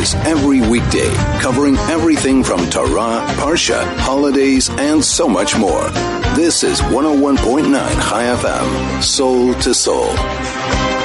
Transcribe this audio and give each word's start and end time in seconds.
hours 0.00 0.14
every 0.26 0.60
weekday, 0.60 1.10
covering 1.40 1.76
everything 1.76 2.42
from 2.42 2.68
Torah, 2.70 3.24
Parsha, 3.36 3.84
holidays, 3.98 4.70
and 4.70 5.04
so 5.04 5.28
much 5.28 5.56
more. 5.58 5.90
This 6.34 6.62
is 6.62 6.80
101.9 6.80 7.72
Chai 7.72 8.24
FM, 8.24 9.02
Soul 9.02 9.54
to 9.54 9.74
Soul. 9.74 10.99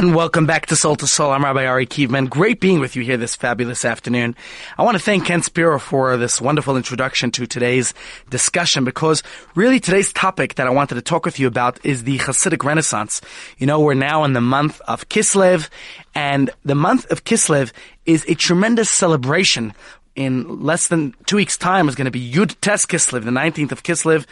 And 0.00 0.14
welcome 0.14 0.46
back 0.46 0.64
to 0.68 0.76
Soul 0.76 0.96
to 0.96 1.06
Soul. 1.06 1.30
I'm 1.30 1.44
Rabbi 1.44 1.66
Ari 1.66 1.84
Kievman. 1.84 2.30
Great 2.30 2.58
being 2.58 2.80
with 2.80 2.96
you 2.96 3.02
here 3.02 3.18
this 3.18 3.36
fabulous 3.36 3.84
afternoon. 3.84 4.34
I 4.78 4.82
want 4.82 4.96
to 4.96 5.02
thank 5.02 5.26
Ken 5.26 5.42
Spiro 5.42 5.78
for 5.78 6.16
this 6.16 6.40
wonderful 6.40 6.78
introduction 6.78 7.30
to 7.32 7.46
today's 7.46 7.92
discussion 8.30 8.86
because 8.86 9.22
really 9.54 9.78
today's 9.78 10.10
topic 10.10 10.54
that 10.54 10.66
I 10.66 10.70
wanted 10.70 10.94
to 10.94 11.02
talk 11.02 11.26
with 11.26 11.38
you 11.38 11.46
about 11.46 11.84
is 11.84 12.04
the 12.04 12.16
Hasidic 12.16 12.64
Renaissance. 12.64 13.20
You 13.58 13.66
know, 13.66 13.78
we're 13.78 13.92
now 13.92 14.24
in 14.24 14.32
the 14.32 14.40
month 14.40 14.80
of 14.88 15.06
Kislev 15.10 15.68
and 16.14 16.48
the 16.64 16.74
month 16.74 17.04
of 17.10 17.24
Kislev 17.24 17.70
is 18.06 18.24
a 18.26 18.34
tremendous 18.34 18.88
celebration. 18.88 19.74
In 20.16 20.62
less 20.62 20.88
than 20.88 21.14
two 21.26 21.36
weeks 21.36 21.58
time 21.58 21.90
is 21.90 21.94
going 21.94 22.06
to 22.06 22.10
be 22.10 22.32
Yud 22.32 22.58
Tes 22.62 22.86
Kislev, 22.86 23.24
the 23.24 23.30
19th 23.30 23.72
of 23.72 23.82
Kislev, 23.82 24.24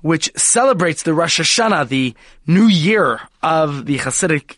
which 0.00 0.32
celebrates 0.34 1.04
the 1.04 1.14
Rosh 1.14 1.38
Hashanah, 1.38 1.86
the 1.86 2.12
new 2.44 2.66
year 2.66 3.20
of 3.40 3.86
the 3.86 3.98
Hasidic 3.98 4.56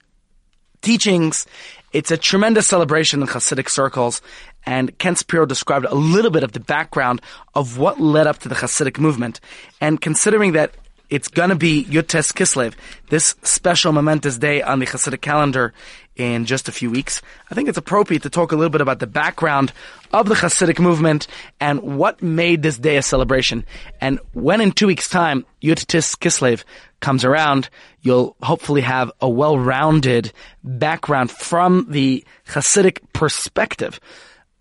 teachings. 0.85 1.47
It's 1.93 2.11
a 2.11 2.17
tremendous 2.17 2.69
celebration 2.69 3.23
in 3.23 3.29
Hasidic 3.29 3.71
circles, 3.71 4.21
and 4.67 4.97
Ken 4.99 5.17
Spiro 5.17 5.47
described 5.47 5.87
a 5.87 5.95
little 5.95 6.31
bit 6.31 6.43
of 6.43 6.53
the 6.53 6.61
background 6.61 7.21
of 7.55 7.79
what 7.79 8.01
led 8.01 8.27
up 8.27 8.39
to 8.41 8.49
the 8.49 8.55
Hasidic 8.55 8.99
movement. 8.99 9.41
And 9.81 10.01
considering 10.01 10.53
that 10.53 10.75
it's 11.11 11.29
going 11.29 11.51
to 11.51 11.57
be 11.57 11.85
Yud 11.85 12.09
Tes 12.09 12.33
Kislev, 12.33 12.75
this 13.11 13.35
special 13.43 13.93
momentous 13.93 14.39
day 14.39 14.63
on 14.63 14.79
the 14.79 14.87
Hasidic 14.87 15.21
calendar 15.21 15.73
in 16.17 16.45
just 16.47 16.69
a 16.69 16.73
few 16.73 16.91
weeks. 16.91 17.21
I 17.51 17.55
think 17.55 17.69
it's 17.69 17.79
appropriate 17.79 18.23
to 18.23 18.31
talk 18.31 18.53
a 18.53 18.57
little 18.57 18.71
bit 18.71 18.81
about 18.81 19.01
the 19.01 19.07
background 19.07 19.73
of 20.13 20.29
the 20.29 20.35
Hasidic 20.35 20.79
movement 20.79 21.27
and 21.61 21.81
what 21.81 22.23
made 22.23 22.63
this 22.63 22.79
day 22.79 22.97
a 22.97 23.03
celebration. 23.03 23.65
And 24.01 24.21
when 24.33 24.61
in 24.61 24.73
two 24.73 24.87
weeks' 24.87 25.09
time 25.09 25.45
Yud 25.63 25.85
Tes 25.87 26.15
Kislev 26.15 26.65
comes 27.01 27.25
around, 27.25 27.69
you'll 28.01 28.37
hopefully 28.43 28.81
have 28.81 29.11
a 29.21 29.29
well-rounded 29.29 30.33
background 30.63 31.31
from 31.31 31.87
the 31.91 32.25
Hasidic 32.47 32.99
perspective 33.13 34.01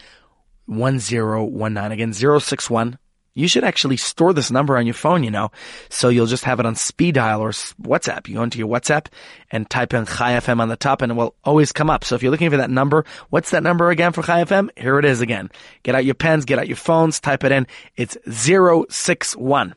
1019. 0.67 1.93
Again, 1.93 2.13
061 2.13 2.99
you 3.39 3.47
should 3.47 3.63
actually 3.63 3.97
store 3.97 4.33
this 4.33 4.51
number 4.51 4.77
on 4.77 4.85
your 4.85 4.95
phone, 4.95 5.23
you 5.23 5.31
know, 5.31 5.53
so 5.89 6.09
you'll 6.09 6.27
just 6.27 6.45
have 6.45 6.59
it 6.59 6.67
on 6.67 6.75
speed 6.75 7.15
dial 7.15 7.41
or 7.41 7.51
WhatsApp. 7.51 8.27
You 8.27 8.35
go 8.35 8.43
into 8.43 8.59
your 8.59 8.67
WhatsApp 8.67 9.07
and 9.53 9.71
type 9.71 9.95
in 9.95 10.07
Chai 10.07 10.33
FM 10.33 10.61
on 10.61 10.69
the 10.69 10.77
top 10.77 11.03
and 11.03 11.13
it 11.13 11.15
will 11.15 11.37
always 11.45 11.71
come 11.71 11.89
up. 11.89 12.05
So 12.05 12.17
if 12.17 12.23
you're 12.23 12.33
looking 12.33 12.51
for 12.51 12.57
that 12.57 12.69
number, 12.69 13.05
what's 13.31 13.51
that 13.51 13.63
number 13.63 13.91
again 13.91 14.13
for 14.13 14.25
Chai 14.25 14.43
FM? 14.43 14.71
Here 14.77 14.99
it 14.99 15.05
is 15.05 15.21
again. 15.21 15.51
Get 15.85 15.95
out 15.95 16.05
your 16.05 16.17
pens, 16.17 16.47
get 16.47 16.59
out 16.59 16.67
your 16.67 16.77
phones, 16.77 17.21
type 17.21 17.45
it 17.45 17.53
in. 17.53 17.69
It's 17.97 18.17
061 18.27 19.77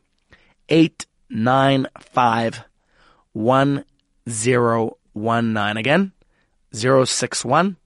895 0.70 2.64
1019. 3.34 5.78
Again, 5.78 6.12
061 6.74 7.78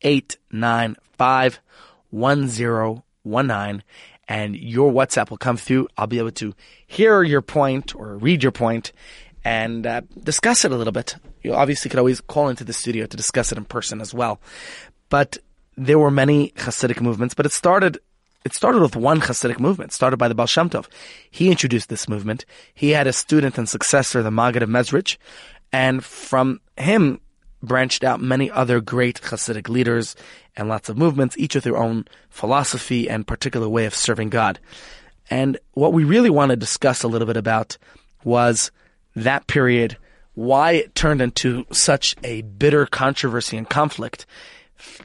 895 0.00 1.60
1019 2.10 3.82
and 4.32 4.56
your 4.56 4.90
WhatsApp 4.90 5.28
will 5.28 5.36
come 5.36 5.58
through. 5.58 5.88
I'll 5.98 6.06
be 6.06 6.18
able 6.18 6.30
to 6.30 6.54
hear 6.86 7.22
your 7.22 7.42
point 7.42 7.94
or 7.94 8.16
read 8.16 8.42
your 8.42 8.50
point 8.50 8.92
and 9.44 9.86
uh, 9.86 10.00
discuss 10.24 10.64
it 10.64 10.72
a 10.72 10.76
little 10.76 10.92
bit. 10.92 11.16
You 11.42 11.52
obviously 11.52 11.90
could 11.90 11.98
always 11.98 12.22
call 12.22 12.48
into 12.48 12.64
the 12.64 12.72
studio 12.72 13.04
to 13.04 13.14
discuss 13.14 13.52
it 13.52 13.58
in 13.58 13.66
person 13.66 14.00
as 14.00 14.14
well. 14.14 14.40
But 15.10 15.36
there 15.76 15.98
were 15.98 16.10
many 16.10 16.52
Hasidic 16.56 17.02
movements, 17.02 17.34
but 17.34 17.44
it 17.44 17.52
started 17.52 17.98
it 18.42 18.54
started 18.54 18.80
with 18.80 18.96
one 18.96 19.20
Hasidic 19.20 19.60
movement, 19.60 19.92
started 19.92 20.16
by 20.16 20.28
the 20.28 20.34
Baal 20.34 20.46
Shem 20.46 20.70
Tov. 20.70 20.86
He 21.30 21.50
introduced 21.50 21.90
this 21.90 22.08
movement. 22.08 22.46
He 22.74 22.90
had 22.90 23.06
a 23.06 23.12
student 23.12 23.58
and 23.58 23.68
successor, 23.68 24.22
the 24.22 24.30
Maggid 24.30 24.62
of 24.62 24.70
Mezrich, 24.70 25.18
and 25.72 26.02
from 26.02 26.58
him 26.78 27.20
branched 27.62 28.02
out 28.02 28.20
many 28.20 28.50
other 28.50 28.80
great 28.80 29.20
Hasidic 29.20 29.68
leaders 29.68 30.16
and 30.56 30.68
lots 30.68 30.88
of 30.88 30.98
movements, 30.98 31.36
each 31.38 31.54
with 31.54 31.64
their 31.64 31.76
own 31.76 32.06
philosophy 32.28 33.08
and 33.08 33.26
particular 33.26 33.68
way 33.68 33.86
of 33.86 33.94
serving 33.94 34.30
God. 34.30 34.58
And 35.30 35.58
what 35.72 35.92
we 35.92 36.04
really 36.04 36.30
want 36.30 36.50
to 36.50 36.56
discuss 36.56 37.02
a 37.02 37.08
little 37.08 37.26
bit 37.26 37.36
about 37.36 37.78
was 38.24 38.70
that 39.16 39.46
period, 39.46 39.96
why 40.34 40.72
it 40.72 40.94
turned 40.94 41.22
into 41.22 41.64
such 41.72 42.16
a 42.22 42.42
bitter 42.42 42.86
controversy 42.86 43.56
and 43.56 43.68
conflict. 43.68 44.26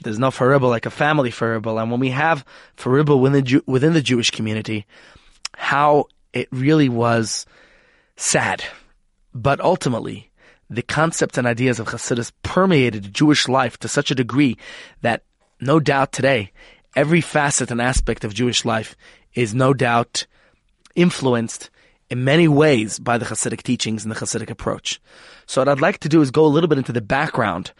There's 0.03 0.19
no 0.19 0.29
faribel 0.29 0.69
like 0.69 0.85
a 0.85 0.91
family 0.91 1.29
faribel. 1.29 1.81
And 1.81 1.91
when 1.91 1.99
we 1.99 2.09
have 2.09 2.45
faribel 2.75 3.21
within 3.21 3.43
the, 3.43 3.63
within 3.65 3.93
the 3.93 4.01
Jewish 4.01 4.31
community, 4.31 4.85
how 5.55 6.05
it 6.33 6.47
really 6.51 6.89
was 6.89 7.45
sad. 8.15 8.63
But 9.33 9.59
ultimately, 9.59 10.31
the 10.69 10.81
concepts 10.81 11.37
and 11.37 11.47
ideas 11.47 11.79
of 11.79 11.87
Hasidus 11.87 12.31
permeated 12.43 13.13
Jewish 13.13 13.47
life 13.47 13.77
to 13.79 13.87
such 13.87 14.11
a 14.11 14.15
degree 14.15 14.57
that 15.01 15.23
no 15.59 15.79
doubt 15.79 16.11
today, 16.11 16.51
every 16.95 17.21
facet 17.21 17.71
and 17.71 17.81
aspect 17.81 18.23
of 18.23 18.33
Jewish 18.33 18.65
life 18.65 18.95
is 19.33 19.53
no 19.53 19.73
doubt 19.73 20.25
influenced 20.95 21.69
in 22.09 22.23
many 22.23 22.47
ways 22.47 22.99
by 22.99 23.17
the 23.17 23.25
Hasidic 23.25 23.63
teachings 23.63 24.03
and 24.03 24.11
the 24.11 24.19
Hasidic 24.19 24.49
approach. 24.49 25.01
So 25.45 25.61
what 25.61 25.69
I'd 25.69 25.81
like 25.81 25.99
to 25.99 26.09
do 26.09 26.21
is 26.21 26.31
go 26.31 26.45
a 26.45 26.47
little 26.47 26.67
bit 26.67 26.77
into 26.77 26.93
the 26.93 27.01
background 27.01 27.71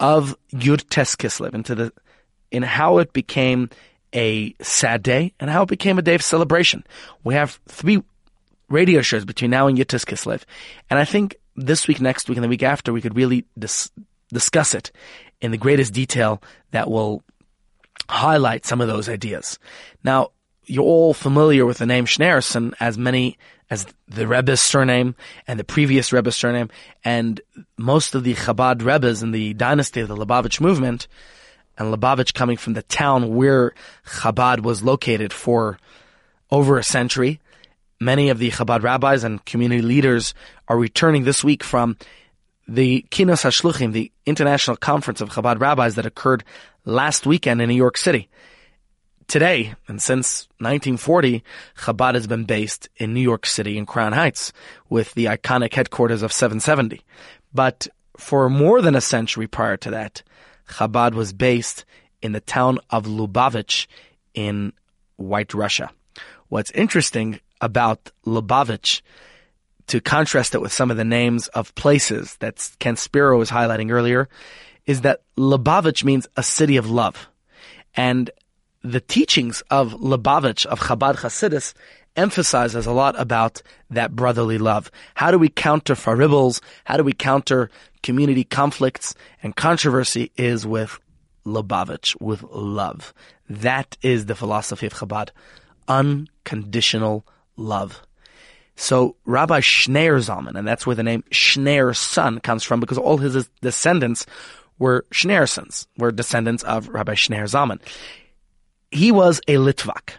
of 0.00 0.36
Yud 0.52 0.88
Tes 0.88 1.14
Kislev, 1.16 1.54
into 1.54 1.74
the, 1.74 1.92
in 2.50 2.62
how 2.62 2.98
it 2.98 3.12
became 3.12 3.70
a 4.14 4.54
sad 4.62 5.02
day 5.02 5.32
and 5.40 5.50
how 5.50 5.62
it 5.62 5.68
became 5.68 5.98
a 5.98 6.02
day 6.02 6.14
of 6.14 6.22
celebration. 6.22 6.84
We 7.24 7.34
have 7.34 7.60
three 7.68 8.02
radio 8.68 9.02
shows 9.02 9.24
between 9.24 9.50
now 9.50 9.66
and 9.66 9.76
Yud 9.78 9.88
Tes 9.88 10.04
Kislev, 10.04 10.42
and 10.90 10.98
I 10.98 11.04
think 11.04 11.36
this 11.56 11.88
week, 11.88 12.00
next 12.00 12.28
week, 12.28 12.36
and 12.36 12.44
the 12.44 12.48
week 12.48 12.62
after, 12.62 12.92
we 12.92 13.00
could 13.00 13.16
really 13.16 13.44
dis- 13.58 13.90
discuss 14.32 14.74
it 14.74 14.90
in 15.40 15.50
the 15.50 15.58
greatest 15.58 15.92
detail 15.92 16.42
that 16.70 16.90
will 16.90 17.22
highlight 18.08 18.66
some 18.66 18.80
of 18.80 18.88
those 18.88 19.08
ideas. 19.08 19.58
Now, 20.04 20.30
you're 20.64 20.84
all 20.84 21.14
familiar 21.14 21.64
with 21.64 21.78
the 21.78 21.86
name 21.86 22.06
Schneerson 22.06 22.74
as 22.80 22.98
many 22.98 23.38
as 23.70 23.86
the 24.08 24.26
Rebbe's 24.26 24.60
surname 24.60 25.14
and 25.46 25.58
the 25.58 25.64
previous 25.64 26.12
Rebbe's 26.12 26.36
surname, 26.36 26.70
and 27.04 27.40
most 27.76 28.14
of 28.14 28.24
the 28.24 28.34
Chabad 28.34 28.84
Rebbe's 28.84 29.22
in 29.22 29.32
the 29.32 29.54
dynasty 29.54 30.00
of 30.00 30.08
the 30.08 30.16
Lubavitch 30.16 30.60
movement, 30.60 31.08
and 31.78 31.92
Lubavitch 31.92 32.34
coming 32.34 32.56
from 32.56 32.74
the 32.74 32.82
town 32.82 33.34
where 33.34 33.74
Chabad 34.06 34.60
was 34.60 34.82
located 34.82 35.32
for 35.32 35.78
over 36.50 36.78
a 36.78 36.84
century. 36.84 37.40
Many 38.00 38.28
of 38.28 38.38
the 38.38 38.50
Chabad 38.50 38.82
rabbis 38.82 39.24
and 39.24 39.44
community 39.44 39.82
leaders 39.82 40.34
are 40.68 40.78
returning 40.78 41.24
this 41.24 41.42
week 41.42 41.64
from 41.64 41.96
the 42.68 43.06
Kinus 43.10 43.44
HaShluchim, 43.44 43.92
the 43.92 44.10
international 44.24 44.76
conference 44.76 45.20
of 45.20 45.30
Chabad 45.30 45.60
rabbis 45.60 45.94
that 45.94 46.06
occurred 46.06 46.44
last 46.84 47.26
weekend 47.26 47.62
in 47.62 47.68
New 47.68 47.76
York 47.76 47.96
City. 47.96 48.28
Today, 49.28 49.74
and 49.88 50.00
since 50.00 50.46
1940, 50.58 51.42
Chabad 51.78 52.14
has 52.14 52.26
been 52.26 52.44
based 52.44 52.88
in 52.96 53.12
New 53.12 53.20
York 53.20 53.44
City 53.44 53.76
in 53.76 53.84
Crown 53.84 54.12
Heights 54.12 54.52
with 54.88 55.12
the 55.14 55.26
iconic 55.26 55.74
headquarters 55.74 56.22
of 56.22 56.32
770. 56.32 57.02
But 57.52 57.88
for 58.16 58.48
more 58.48 58.80
than 58.80 58.94
a 58.94 59.00
century 59.00 59.48
prior 59.48 59.76
to 59.78 59.90
that, 59.90 60.22
Chabad 60.68 61.14
was 61.14 61.32
based 61.32 61.84
in 62.22 62.32
the 62.32 62.40
town 62.40 62.78
of 62.90 63.06
Lubavitch 63.06 63.86
in 64.34 64.72
White 65.16 65.54
Russia. 65.54 65.90
What's 66.48 66.70
interesting 66.70 67.40
about 67.60 68.12
Lubavitch, 68.24 69.02
to 69.88 70.00
contrast 70.00 70.54
it 70.54 70.60
with 70.60 70.72
some 70.72 70.90
of 70.90 70.96
the 70.96 71.04
names 71.04 71.48
of 71.48 71.74
places 71.74 72.36
that 72.40 72.70
Ken 72.78 72.96
Spiro 72.96 73.38
was 73.38 73.50
highlighting 73.50 73.90
earlier, 73.90 74.28
is 74.86 75.02
that 75.02 75.22
Lubavitch 75.36 76.04
means 76.04 76.26
a 76.36 76.42
city 76.42 76.76
of 76.76 76.90
love. 76.90 77.28
And 77.94 78.30
the 78.82 79.00
teachings 79.00 79.62
of 79.70 79.94
Lubavitch, 79.94 80.66
of 80.66 80.80
Chabad 80.80 81.16
Hasidus, 81.16 81.74
emphasizes 82.16 82.86
a 82.86 82.92
lot 82.92 83.18
about 83.20 83.62
that 83.90 84.14
brotherly 84.14 84.58
love. 84.58 84.90
How 85.14 85.30
do 85.30 85.38
we 85.38 85.48
counter 85.48 85.94
faribbles? 85.94 86.60
How 86.84 86.96
do 86.96 87.04
we 87.04 87.12
counter 87.12 87.70
community 88.02 88.44
conflicts 88.44 89.14
and 89.42 89.54
controversy 89.56 90.30
is 90.36 90.66
with 90.66 90.98
Lubavitch, 91.46 92.20
with 92.20 92.42
love. 92.42 93.14
That 93.48 93.96
is 94.02 94.26
the 94.26 94.34
philosophy 94.34 94.86
of 94.86 94.94
Chabad. 94.94 95.30
Unconditional 95.88 97.24
love. 97.56 98.05
So 98.76 99.16
Rabbi 99.24 99.60
Schneer 99.60 100.18
Zalman, 100.18 100.56
and 100.56 100.68
that's 100.68 100.86
where 100.86 100.96
the 100.96 101.02
name 101.02 101.24
Schneer 101.30 101.96
son 101.96 102.40
comes 102.40 102.62
from 102.62 102.78
because 102.78 102.98
all 102.98 103.16
his 103.16 103.48
descendants 103.62 104.26
were 104.78 105.06
Schneer 105.12 105.48
sons, 105.48 105.88
were 105.96 106.12
descendants 106.12 106.62
of 106.62 106.88
Rabbi 106.88 107.14
Schneer 107.14 107.44
Zalman 107.44 107.80
he 108.90 109.12
was 109.12 109.40
a 109.48 109.54
Litvak. 109.54 110.14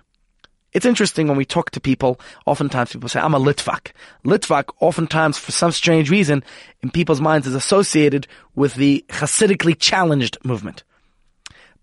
It's 0.74 0.86
interesting 0.86 1.28
when 1.28 1.38
we 1.38 1.46
talk 1.46 1.72
to 1.72 1.80
people, 1.80 2.20
oftentimes 2.46 2.92
people 2.92 3.10
say, 3.10 3.20
I'm 3.20 3.34
a 3.34 3.40
Litvak. 3.40 3.92
Litvak, 4.26 4.66
oftentimes, 4.80 5.38
for 5.38 5.52
some 5.52 5.72
strange 5.72 6.12
reason, 6.12 6.44
in 6.84 6.92
people's 6.92 7.22
minds 7.22 7.48
is 7.48 7.56
associated 7.56 8.28
with 8.54 8.76
the 8.76 9.04
Hasidically 9.10 9.78
challenged 9.78 10.38
movement. 10.44 10.84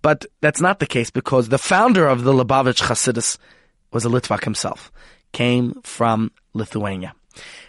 But 0.03 0.27
that's 0.43 0.61
not 0.61 0.79
the 0.79 0.87
case 0.87 1.11
because 1.11 1.49
the 1.49 1.59
founder 1.59 2.07
of 2.07 2.25
the 2.25 2.33
Lubavitch 2.33 2.83
Hasidus 2.83 3.39
was 3.91 4.05
a 4.05 4.11
Litvak 4.11 4.45
himself, 4.45 4.93
came 5.35 5.83
from 5.83 6.31
Lithuania. 6.55 7.15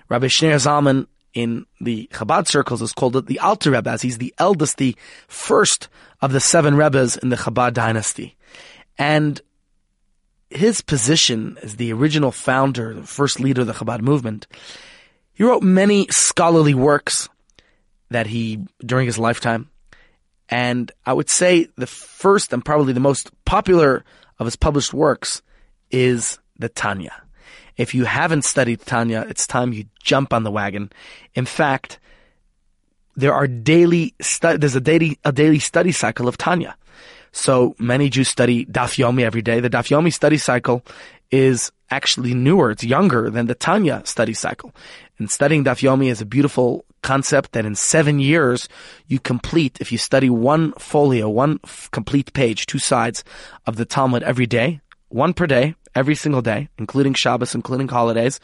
Rabbi 0.07 0.27
Shneur 0.27 0.55
Zalman 0.55 1.07
in 1.33 1.65
the 1.81 2.09
Chabad 2.13 2.47
circles 2.47 2.81
is 2.81 2.93
called 2.93 3.27
the 3.27 3.39
Alter 3.39 3.71
Rebbe, 3.71 3.89
as 3.89 4.01
he's 4.01 4.19
the 4.19 4.33
eldest, 4.37 4.77
the 4.77 4.95
first 5.27 5.89
of 6.21 6.31
the 6.31 6.39
seven 6.39 6.77
Rebbes 6.77 7.17
in 7.17 7.27
the 7.27 7.35
Chabad 7.35 7.73
dynasty. 7.73 8.37
And 8.97 9.41
his 10.49 10.79
position 10.79 11.57
as 11.61 11.75
the 11.75 11.91
original 11.91 12.31
founder, 12.31 12.93
the 12.93 13.03
first 13.03 13.41
leader 13.41 13.61
of 13.61 13.67
the 13.67 13.73
Chabad 13.73 13.99
movement, 13.99 14.47
he 15.33 15.43
wrote 15.43 15.63
many 15.63 16.07
scholarly 16.09 16.73
works 16.73 17.27
that 18.11 18.27
he, 18.27 18.65
during 18.79 19.07
his 19.07 19.19
lifetime. 19.19 19.69
And 20.47 20.91
I 21.05 21.11
would 21.11 21.29
say 21.29 21.67
the 21.75 21.87
first 21.87 22.53
and 22.53 22.63
probably 22.63 22.93
the 22.93 22.99
most 22.99 23.31
popular 23.43 24.05
of 24.39 24.45
his 24.45 24.55
published 24.55 24.93
works 24.93 25.41
is 25.91 26.39
the 26.57 26.69
Tanya. 26.69 27.24
If 27.77 27.93
you 27.93 28.05
haven't 28.05 28.43
studied 28.43 28.81
Tanya, 28.81 29.25
it's 29.29 29.47
time 29.47 29.73
you 29.73 29.85
jump 30.01 30.33
on 30.33 30.43
the 30.43 30.51
wagon. 30.51 30.91
In 31.33 31.45
fact, 31.45 31.99
there 33.15 33.33
are 33.33 33.47
daily 33.47 34.13
stu- 34.21 34.57
there's 34.57 34.75
a 34.75 34.81
daily 34.81 35.19
a 35.23 35.31
daily 35.31 35.59
study 35.59 35.91
cycle 35.91 36.27
of 36.27 36.37
Tanya. 36.37 36.75
So 37.31 37.75
many 37.79 38.09
Jews 38.09 38.29
study 38.29 38.65
Daf 38.65 38.97
Yomi 38.97 39.23
every 39.23 39.41
day. 39.41 39.59
The 39.59 39.69
Daf 39.69 39.89
Yomi 39.89 40.11
study 40.11 40.37
cycle 40.37 40.85
is 41.31 41.71
actually 41.89 42.33
newer. 42.33 42.71
It's 42.71 42.83
younger 42.83 43.29
than 43.29 43.47
the 43.47 43.55
Tanya 43.55 44.01
study 44.05 44.33
cycle. 44.33 44.73
And 45.19 45.29
studying 45.29 45.63
Daf 45.63 45.81
Yomi 45.81 46.09
is 46.09 46.21
a 46.21 46.25
beautiful 46.25 46.85
concept 47.03 47.51
that 47.51 47.65
in 47.65 47.75
seven 47.75 48.19
years 48.19 48.67
you 49.07 49.19
complete, 49.19 49.77
if 49.79 49.91
you 49.91 49.97
study 49.97 50.29
one 50.29 50.71
folio, 50.73 51.29
one 51.29 51.59
f- 51.63 51.89
complete 51.91 52.33
page, 52.33 52.65
two 52.65 52.79
sides 52.79 53.23
of 53.65 53.75
the 53.75 53.85
Talmud 53.85 54.23
every 54.23 54.47
day, 54.47 54.81
one 55.09 55.33
per 55.33 55.45
day, 55.45 55.75
every 55.95 56.15
single 56.15 56.41
day, 56.41 56.69
including 56.77 57.13
Shabbos, 57.13 57.55
including 57.55 57.87
holidays, 57.87 58.39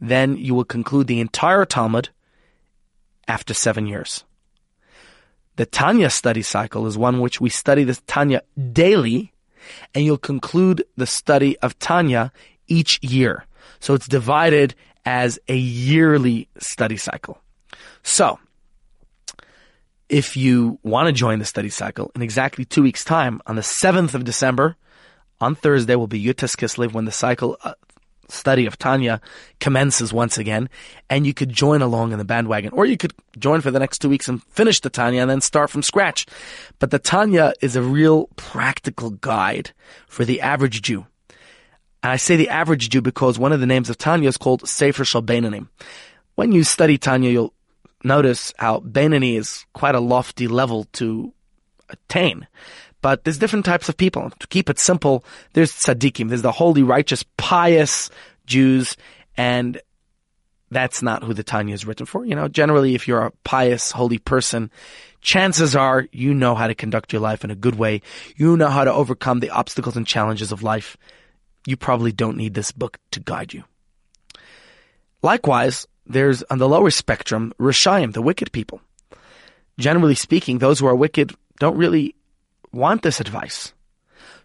then 0.00 0.36
you 0.36 0.54
will 0.54 0.64
conclude 0.64 1.06
the 1.06 1.20
entire 1.20 1.64
Talmud 1.64 2.08
after 3.26 3.54
seven 3.54 3.86
years. 3.86 4.24
The 5.56 5.66
Tanya 5.66 6.10
study 6.10 6.42
cycle 6.42 6.86
is 6.86 6.98
one 6.98 7.20
which 7.20 7.40
we 7.40 7.48
study 7.48 7.84
the 7.84 7.94
Tanya 8.06 8.42
daily, 8.72 9.32
and 9.94 10.04
you'll 10.04 10.18
conclude 10.18 10.84
the 10.96 11.06
study 11.06 11.56
of 11.58 11.78
Tanya 11.78 12.32
each 12.66 12.98
year. 13.02 13.44
So 13.80 13.94
it's 13.94 14.08
divided 14.08 14.74
as 15.04 15.38
a 15.48 15.56
yearly 15.56 16.48
study 16.58 16.96
cycle. 16.96 17.40
So, 18.02 18.38
if 20.08 20.36
you 20.36 20.78
want 20.82 21.06
to 21.06 21.12
join 21.12 21.38
the 21.38 21.44
study 21.44 21.70
cycle 21.70 22.10
in 22.14 22.22
exactly 22.22 22.64
two 22.64 22.82
weeks' 22.82 23.04
time, 23.04 23.40
on 23.46 23.56
the 23.56 23.62
7th 23.62 24.14
of 24.14 24.24
December, 24.24 24.76
on 25.44 25.54
Thursday 25.54 25.94
will 25.94 26.06
be 26.06 26.24
Yud 26.24 26.36
Tes 26.36 26.56
Kislev 26.56 26.94
when 26.94 27.04
the 27.04 27.12
cycle 27.12 27.58
uh, 27.62 27.74
study 28.28 28.64
of 28.64 28.78
Tanya 28.78 29.20
commences 29.60 30.10
once 30.10 30.38
again, 30.38 30.70
and 31.10 31.26
you 31.26 31.34
could 31.34 31.50
join 31.50 31.82
along 31.82 32.12
in 32.12 32.18
the 32.18 32.24
bandwagon, 32.24 32.72
or 32.72 32.86
you 32.86 32.96
could 32.96 33.12
join 33.38 33.60
for 33.60 33.70
the 33.70 33.78
next 33.78 33.98
two 33.98 34.08
weeks 34.08 34.26
and 34.26 34.42
finish 34.44 34.80
the 34.80 34.88
Tanya 34.88 35.20
and 35.20 35.30
then 35.30 35.42
start 35.42 35.68
from 35.68 35.82
scratch. 35.82 36.24
But 36.78 36.90
the 36.90 36.98
Tanya 36.98 37.52
is 37.60 37.76
a 37.76 37.82
real 37.82 38.28
practical 38.36 39.10
guide 39.10 39.72
for 40.06 40.24
the 40.24 40.40
average 40.40 40.80
Jew. 40.80 41.06
And 42.02 42.12
I 42.12 42.16
say 42.16 42.36
the 42.36 42.48
average 42.48 42.88
Jew 42.88 43.02
because 43.02 43.38
one 43.38 43.52
of 43.52 43.60
the 43.60 43.66
names 43.66 43.90
of 43.90 43.98
Tanya 43.98 44.30
is 44.30 44.38
called 44.38 44.66
Sefer 44.66 45.04
Shel 45.04 45.22
Beinonim. 45.22 45.68
When 46.36 46.52
you 46.52 46.64
study 46.64 46.96
Tanya, 46.96 47.30
you'll 47.30 47.54
notice 48.02 48.54
how 48.56 48.80
Beinoni 48.80 49.36
is 49.36 49.66
quite 49.74 49.94
a 49.94 50.00
lofty 50.00 50.48
level 50.48 50.84
to 50.94 51.34
attain. 51.90 52.46
But 53.04 53.22
there's 53.22 53.36
different 53.36 53.66
types 53.66 53.90
of 53.90 53.98
people. 53.98 54.30
To 54.30 54.46
keep 54.46 54.70
it 54.70 54.78
simple, 54.78 55.26
there's 55.52 55.72
tzaddikim. 55.72 56.30
There's 56.30 56.40
the 56.40 56.50
holy, 56.50 56.82
righteous, 56.82 57.22
pious 57.36 58.08
Jews, 58.46 58.96
and 59.36 59.78
that's 60.70 61.02
not 61.02 61.22
who 61.22 61.34
the 61.34 61.42
Tanya 61.42 61.74
is 61.74 61.84
written 61.84 62.06
for. 62.06 62.24
You 62.24 62.34
know, 62.34 62.48
generally, 62.48 62.94
if 62.94 63.06
you're 63.06 63.26
a 63.26 63.30
pious, 63.44 63.90
holy 63.90 64.16
person, 64.16 64.70
chances 65.20 65.76
are 65.76 66.06
you 66.12 66.32
know 66.32 66.54
how 66.54 66.66
to 66.66 66.74
conduct 66.74 67.12
your 67.12 67.20
life 67.20 67.44
in 67.44 67.50
a 67.50 67.54
good 67.54 67.74
way. 67.74 68.00
You 68.36 68.56
know 68.56 68.70
how 68.70 68.84
to 68.84 68.92
overcome 68.94 69.40
the 69.40 69.50
obstacles 69.50 69.98
and 69.98 70.06
challenges 70.06 70.50
of 70.50 70.62
life. 70.62 70.96
You 71.66 71.76
probably 71.76 72.10
don't 72.10 72.38
need 72.38 72.54
this 72.54 72.72
book 72.72 72.98
to 73.10 73.20
guide 73.20 73.52
you. 73.52 73.64
Likewise, 75.20 75.86
there's 76.06 76.42
on 76.44 76.56
the 76.56 76.70
lower 76.70 76.90
spectrum, 76.90 77.52
Rishayim, 77.60 78.14
the 78.14 78.22
wicked 78.22 78.50
people. 78.50 78.80
Generally 79.78 80.14
speaking, 80.14 80.56
those 80.56 80.78
who 80.78 80.86
are 80.86 80.96
wicked 80.96 81.34
don't 81.58 81.76
really 81.76 82.14
want 82.74 83.02
this 83.02 83.20
advice. 83.20 83.72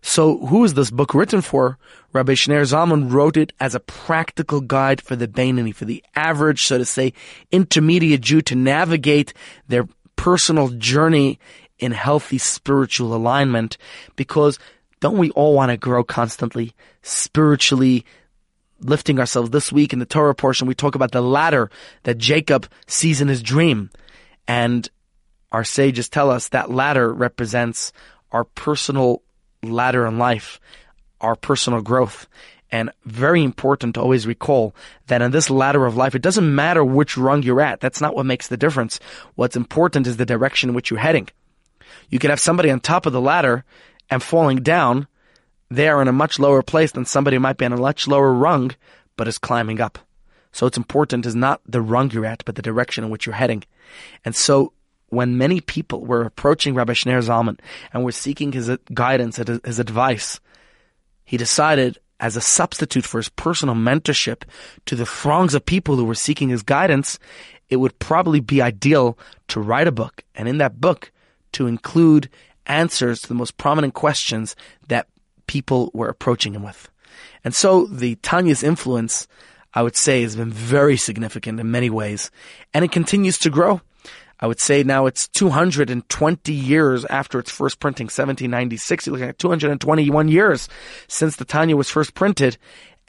So 0.01 0.38
who 0.38 0.63
is 0.63 0.74
this 0.74 0.91
book 0.91 1.13
written 1.13 1.41
for? 1.41 1.77
Rabbi 2.13 2.33
Shneer 2.33 2.62
Zalman 2.62 3.12
wrote 3.12 3.38
it 3.38 3.53
as 3.59 3.75
a 3.75 3.79
practical 3.79 4.62
guide 4.62 5.01
for 5.01 5.15
the 5.15 5.27
Beinoni, 5.27 5.75
for 5.75 5.86
the 5.86 6.03
average, 6.15 6.63
so 6.63 6.77
to 6.77 6.86
say, 6.86 7.13
intermediate 7.51 8.21
Jew 8.21 8.41
to 8.43 8.55
navigate 8.55 9.33
their 9.67 9.88
personal 10.15 10.69
journey 10.69 11.39
in 11.77 11.91
healthy 11.91 12.38
spiritual 12.38 13.15
alignment 13.15 13.77
because 14.15 14.59
don't 15.00 15.17
we 15.17 15.31
all 15.31 15.53
want 15.53 15.71
to 15.71 15.77
grow 15.77 16.03
constantly 16.03 16.74
spiritually, 17.01 18.05
lifting 18.81 19.19
ourselves 19.19 19.50
this 19.50 19.71
week 19.71 19.93
in 19.93 20.00
the 20.00 20.05
Torah 20.05 20.36
portion, 20.36 20.67
we 20.67 20.75
talk 20.75 20.95
about 20.95 21.12
the 21.12 21.21
ladder 21.21 21.69
that 22.03 22.17
Jacob 22.17 22.67
sees 22.88 23.21
in 23.21 23.27
his 23.27 23.41
dream. 23.41 23.89
And 24.48 24.89
our 25.51 25.63
sages 25.63 26.09
tell 26.09 26.29
us 26.29 26.50
that 26.50 26.71
ladder 26.71 27.13
represents 27.13 27.93
our 28.31 28.43
personal 28.43 29.21
ladder 29.63 30.05
in 30.05 30.17
life, 30.17 30.59
our 31.21 31.36
personal 31.36 31.81
growth. 31.81 32.27
And 32.71 32.91
very 33.03 33.43
important 33.43 33.95
to 33.95 34.01
always 34.01 34.27
recall 34.27 34.75
that 35.07 35.24
in 35.24 35.31
this 35.31 35.50
ladder 35.50 35.88
of 35.88 35.98
life, 35.98 36.13
it 36.13 36.21
doesn't 36.21 36.53
matter 36.53 36.86
which 36.86 37.17
rung 37.17 37.41
you're 37.41 37.62
at. 37.62 37.79
That's 37.79 38.00
not 38.00 38.15
what 38.15 38.27
makes 38.27 38.48
the 38.48 38.57
difference. 38.57 39.00
What's 39.33 39.55
important 39.55 40.05
is 40.05 40.17
the 40.17 40.25
direction 40.25 40.69
in 40.69 40.75
which 40.75 40.91
you're 40.91 41.00
heading. 41.00 41.29
You 42.09 42.19
could 42.19 42.29
have 42.29 42.39
somebody 42.39 42.69
on 42.69 42.79
top 42.79 43.07
of 43.07 43.13
the 43.13 43.21
ladder 43.21 43.65
and 44.09 44.21
falling 44.21 44.62
down. 44.62 45.07
They 45.71 45.88
are 45.88 46.01
in 46.01 46.07
a 46.07 46.13
much 46.13 46.38
lower 46.38 46.62
place 46.62 46.91
than 46.91 47.05
somebody 47.05 47.38
who 47.38 47.41
might 47.41 47.57
be 47.57 47.65
on 47.65 47.74
a 47.74 47.77
much 47.77 48.07
lower 48.07 48.33
rung, 48.33 48.71
but 49.17 49.27
is 49.27 49.39
climbing 49.39 49.81
up. 49.81 49.98
So 50.51 50.67
it's 50.67 50.77
important 50.77 51.25
is 51.25 51.36
not 51.36 51.62
the 51.65 51.81
rung 51.81 52.12
you're 52.12 52.25
at, 52.25 52.45
but 52.45 52.55
the 52.55 52.62
direction 52.62 53.03
in 53.03 53.09
which 53.09 53.25
you're 53.25 53.36
heading. 53.36 53.63
And 54.25 54.36
so 54.36 54.74
when 55.09 55.37
many 55.37 55.61
people 55.61 56.05
were 56.05 56.23
approaching 56.23 56.75
Rabbi 56.75 56.93
Schneur 56.93 57.21
Zalman 57.21 57.59
and 57.93 58.03
were 58.03 58.11
seeking 58.11 58.51
his 58.51 58.71
guidance, 58.93 59.39
and 59.39 59.61
his 59.63 59.79
advice, 59.79 60.39
he 61.25 61.37
decided 61.37 61.97
as 62.19 62.35
a 62.35 62.41
substitute 62.41 63.05
for 63.05 63.17
his 63.17 63.29
personal 63.29 63.75
mentorship 63.75 64.43
to 64.85 64.95
the 64.95 65.05
throngs 65.05 65.53
of 65.53 65.65
people 65.65 65.95
who 65.95 66.05
were 66.05 66.15
seeking 66.15 66.49
his 66.49 66.63
guidance, 66.63 67.17
it 67.69 67.77
would 67.77 67.97
probably 67.99 68.39
be 68.39 68.61
ideal 68.61 69.17
to 69.47 69.61
write 69.61 69.87
a 69.87 69.91
book 69.91 70.23
and 70.35 70.47
in 70.47 70.57
that 70.57 70.81
book 70.81 71.11
to 71.53 71.67
include 71.67 72.29
answers 72.65 73.21
to 73.21 73.27
the 73.27 73.33
most 73.33 73.57
prominent 73.57 73.93
questions 73.93 74.55
that 74.87 75.07
people 75.47 75.89
were 75.93 76.09
approaching 76.09 76.53
him 76.53 76.63
with. 76.63 76.89
And 77.43 77.55
so 77.55 77.85
the 77.85 78.15
Tanya's 78.15 78.63
influence, 78.63 79.27
I 79.73 79.81
would 79.81 79.95
say, 79.95 80.21
has 80.21 80.35
been 80.35 80.51
very 80.51 80.97
significant 80.97 81.59
in 81.59 81.71
many 81.71 81.89
ways, 81.89 82.31
and 82.73 82.85
it 82.85 82.91
continues 82.91 83.37
to 83.39 83.49
grow. 83.49 83.81
I 84.39 84.48
would 84.48 84.60
say 84.60 84.84
now 84.84 85.05
it's 85.05 85.27
220 85.29 86.53
years 86.53 87.05
after 87.05 87.39
its 87.39 87.51
first 87.51 87.79
printing, 87.79 88.05
1796. 88.05 89.05
You're 89.05 89.13
looking 89.13 89.29
at 89.29 89.39
221 89.39 90.27
years 90.29 90.69
since 91.08 91.36
the 91.36 91.46
Tanya 91.46 91.75
was 91.75 91.89
first 91.89 92.13
printed, 92.13 92.58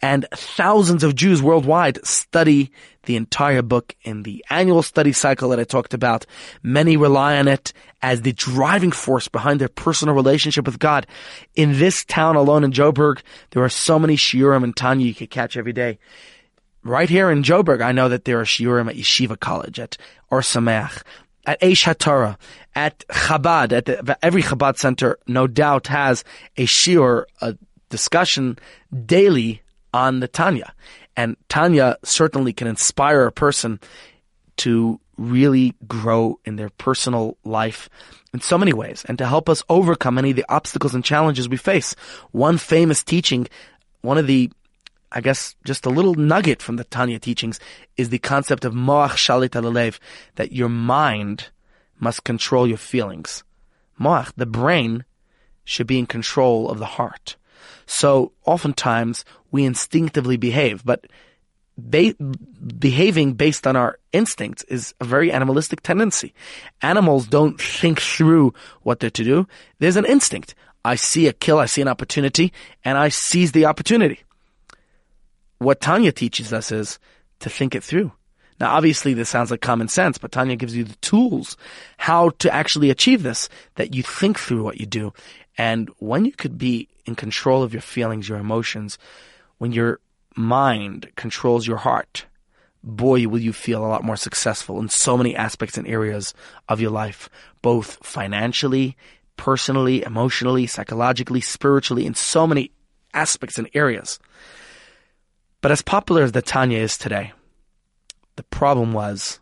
and 0.02 0.26
thousands 0.32 1.04
of 1.04 1.14
Jews 1.14 1.42
worldwide 1.42 2.04
study 2.06 2.72
the 3.04 3.16
entire 3.16 3.62
book 3.62 3.94
in 4.02 4.22
the 4.22 4.44
annual 4.50 4.82
study 4.82 5.12
cycle 5.12 5.50
that 5.50 5.60
I 5.60 5.64
talked 5.64 5.94
about. 5.94 6.26
Many 6.62 6.96
rely 6.96 7.38
on 7.38 7.48
it 7.48 7.72
as 8.02 8.22
the 8.22 8.32
driving 8.32 8.92
force 8.92 9.28
behind 9.28 9.60
their 9.60 9.68
personal 9.68 10.14
relationship 10.14 10.66
with 10.66 10.78
God. 10.78 11.06
In 11.54 11.78
this 11.78 12.04
town 12.04 12.36
alone 12.36 12.64
in 12.64 12.72
Joburg, 12.72 13.20
there 13.50 13.62
are 13.62 13.68
so 13.70 13.98
many 13.98 14.16
shiurim 14.16 14.64
and 14.64 14.76
Tanya 14.76 15.06
you 15.06 15.14
could 15.14 15.30
catch 15.30 15.56
every 15.56 15.72
day. 15.72 15.98
Right 16.82 17.08
here 17.08 17.30
in 17.30 17.42
Joburg, 17.42 17.82
I 17.82 17.92
know 17.92 18.08
that 18.08 18.24
there 18.24 18.40
are 18.40 18.44
shiurim 18.44 18.88
at 18.88 18.96
Yeshiva 18.96 19.38
College, 19.38 19.78
at 19.78 19.98
Or 20.30 20.40
Sameach, 20.40 21.02
at 21.44 21.60
Aish 21.60 21.84
HaTorah, 21.84 22.36
at 22.74 23.06
Chabad, 23.08 23.72
at 23.72 23.84
the, 23.84 24.18
every 24.22 24.42
Chabad 24.42 24.78
center, 24.78 25.18
no 25.26 25.46
doubt 25.46 25.88
has 25.88 26.24
a 26.56 26.64
shiur, 26.64 27.24
a 27.42 27.56
discussion 27.90 28.58
daily 29.04 29.62
on 29.92 30.20
the 30.20 30.28
Tanya. 30.28 30.72
And 31.16 31.36
Tanya 31.48 31.98
certainly 32.02 32.52
can 32.52 32.66
inspire 32.66 33.26
a 33.26 33.32
person 33.32 33.80
to 34.58 35.00
really 35.18 35.74
grow 35.86 36.38
in 36.46 36.56
their 36.56 36.70
personal 36.70 37.36
life 37.44 37.90
in 38.32 38.40
so 38.40 38.56
many 38.56 38.72
ways 38.72 39.04
and 39.06 39.18
to 39.18 39.26
help 39.26 39.48
us 39.48 39.62
overcome 39.68 40.16
any 40.16 40.30
of 40.30 40.36
the 40.36 40.46
obstacles 40.48 40.94
and 40.94 41.04
challenges 41.04 41.48
we 41.48 41.56
face. 41.58 41.94
One 42.30 42.56
famous 42.56 43.02
teaching, 43.02 43.48
one 44.00 44.16
of 44.16 44.26
the 44.26 44.50
I 45.12 45.20
guess 45.20 45.56
just 45.64 45.86
a 45.86 45.90
little 45.90 46.14
nugget 46.14 46.62
from 46.62 46.76
the 46.76 46.84
Tanya 46.84 47.18
teachings 47.18 47.58
is 47.96 48.10
the 48.10 48.18
concept 48.18 48.64
of 48.64 48.74
moach 48.74 49.16
shalit 49.16 49.50
alalev, 49.50 49.98
that 50.36 50.52
your 50.52 50.68
mind 50.68 51.48
must 51.98 52.24
control 52.24 52.66
your 52.66 52.78
feelings. 52.78 53.42
Moach, 54.00 54.32
the 54.36 54.46
brain, 54.46 55.04
should 55.64 55.86
be 55.86 55.98
in 55.98 56.06
control 56.06 56.70
of 56.70 56.78
the 56.78 56.86
heart. 56.86 57.36
So 57.86 58.32
oftentimes 58.46 59.24
we 59.50 59.64
instinctively 59.64 60.36
behave, 60.36 60.84
but 60.84 61.06
be- 61.88 62.16
behaving 62.78 63.34
based 63.34 63.66
on 63.66 63.74
our 63.74 63.98
instincts 64.12 64.62
is 64.64 64.94
a 65.00 65.04
very 65.04 65.32
animalistic 65.32 65.82
tendency. 65.82 66.34
Animals 66.82 67.26
don't 67.26 67.60
think 67.60 68.00
through 68.00 68.54
what 68.82 69.00
they're 69.00 69.10
to 69.10 69.24
do. 69.24 69.46
There's 69.80 69.96
an 69.96 70.06
instinct. 70.06 70.54
I 70.84 70.94
see 70.94 71.26
a 71.26 71.32
kill, 71.32 71.58
I 71.58 71.66
see 71.66 71.82
an 71.82 71.88
opportunity, 71.88 72.52
and 72.84 72.96
I 72.96 73.08
seize 73.08 73.52
the 73.52 73.66
opportunity 73.66 74.20
what 75.60 75.80
Tanya 75.80 76.10
teaches 76.10 76.52
us 76.52 76.72
is 76.72 76.98
to 77.40 77.50
think 77.50 77.74
it 77.74 77.84
through. 77.84 78.10
Now, 78.58 78.74
obviously, 78.74 79.14
this 79.14 79.28
sounds 79.28 79.50
like 79.50 79.60
common 79.60 79.88
sense, 79.88 80.18
but 80.18 80.32
Tanya 80.32 80.56
gives 80.56 80.74
you 80.74 80.84
the 80.84 80.96
tools 80.96 81.56
how 81.98 82.30
to 82.40 82.52
actually 82.52 82.90
achieve 82.90 83.22
this, 83.22 83.48
that 83.76 83.94
you 83.94 84.02
think 84.02 84.38
through 84.38 84.62
what 84.62 84.80
you 84.80 84.86
do. 84.86 85.12
And 85.56 85.90
when 85.98 86.24
you 86.24 86.32
could 86.32 86.58
be 86.58 86.88
in 87.06 87.14
control 87.14 87.62
of 87.62 87.72
your 87.72 87.82
feelings, 87.82 88.28
your 88.28 88.38
emotions, 88.38 88.98
when 89.58 89.72
your 89.72 90.00
mind 90.34 91.10
controls 91.16 91.66
your 91.66 91.78
heart, 91.78 92.24
boy, 92.82 93.28
will 93.28 93.38
you 93.38 93.52
feel 93.52 93.84
a 93.84 93.88
lot 93.88 94.04
more 94.04 94.16
successful 94.16 94.80
in 94.80 94.88
so 94.88 95.16
many 95.16 95.36
aspects 95.36 95.76
and 95.76 95.86
areas 95.86 96.32
of 96.68 96.80
your 96.80 96.90
life, 96.90 97.28
both 97.60 97.98
financially, 98.04 98.96
personally, 99.36 100.02
emotionally, 100.02 100.66
psychologically, 100.66 101.42
spiritually, 101.42 102.06
in 102.06 102.14
so 102.14 102.46
many 102.46 102.70
aspects 103.12 103.58
and 103.58 103.68
areas. 103.74 104.18
But 105.60 105.72
as 105.72 105.82
popular 105.82 106.22
as 106.22 106.32
the 106.32 106.42
Tanya 106.42 106.78
is 106.78 106.96
today, 106.96 107.32
the 108.36 108.42
problem 108.44 108.92
was 108.92 109.40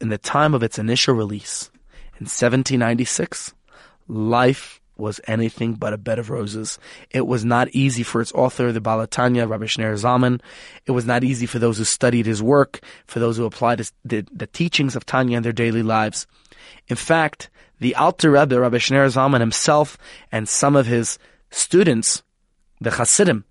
in 0.00 0.08
the 0.08 0.18
time 0.18 0.54
of 0.54 0.62
its 0.62 0.78
initial 0.78 1.14
release 1.14 1.70
in 2.20 2.24
1796, 2.24 3.54
life 4.08 4.80
was 4.98 5.20
anything 5.26 5.72
but 5.72 5.94
a 5.94 5.98
bed 5.98 6.18
of 6.18 6.28
roses. 6.28 6.78
It 7.10 7.26
was 7.26 7.44
not 7.44 7.68
easy 7.70 8.02
for 8.02 8.20
its 8.20 8.32
author, 8.32 8.70
the 8.70 8.80
Baal 8.82 9.06
HaTanya, 9.06 9.48
Rabbi 9.48 9.64
Schneur 9.64 9.94
Zalman. 9.94 10.42
It 10.84 10.90
was 10.90 11.06
not 11.06 11.24
easy 11.24 11.46
for 11.46 11.58
those 11.58 11.78
who 11.78 11.84
studied 11.84 12.26
his 12.26 12.42
work, 12.42 12.80
for 13.06 13.18
those 13.18 13.38
who 13.38 13.46
applied 13.46 13.78
his, 13.78 13.92
the, 14.04 14.26
the 14.30 14.46
teachings 14.46 14.94
of 14.94 15.06
Tanya 15.06 15.38
in 15.38 15.42
their 15.42 15.52
daily 15.52 15.82
lives. 15.82 16.26
In 16.88 16.96
fact, 16.96 17.48
the 17.78 17.94
Alter 17.94 18.32
Rebbe, 18.32 18.60
Rabbi 18.60 18.76
Schneur 18.76 19.06
Zalman 19.06 19.40
himself, 19.40 19.96
and 20.30 20.46
some 20.46 20.76
of 20.76 20.86
his 20.86 21.18
students, 21.50 22.22
the 22.82 22.90
Hasidim, 22.90 23.44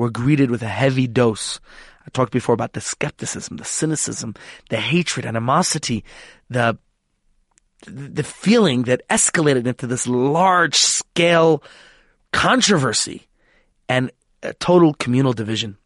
were 0.00 0.10
greeted 0.10 0.50
with 0.50 0.62
a 0.62 0.68
heavy 0.68 1.06
dose. 1.06 1.60
I 2.06 2.10
talked 2.10 2.32
before 2.32 2.54
about 2.54 2.72
the 2.72 2.80
skepticism, 2.80 3.58
the 3.58 3.66
cynicism, 3.66 4.34
the 4.70 4.78
hatred, 4.78 5.26
animosity, 5.26 6.04
the 6.48 6.78
the 7.86 8.22
feeling 8.22 8.82
that 8.84 9.06
escalated 9.08 9.66
into 9.66 9.86
this 9.86 10.06
large 10.06 10.76
scale 10.76 11.62
controversy 12.32 13.26
and 13.88 14.10
a 14.42 14.52
total 14.54 14.92
communal 14.94 15.32
division. 15.32 15.76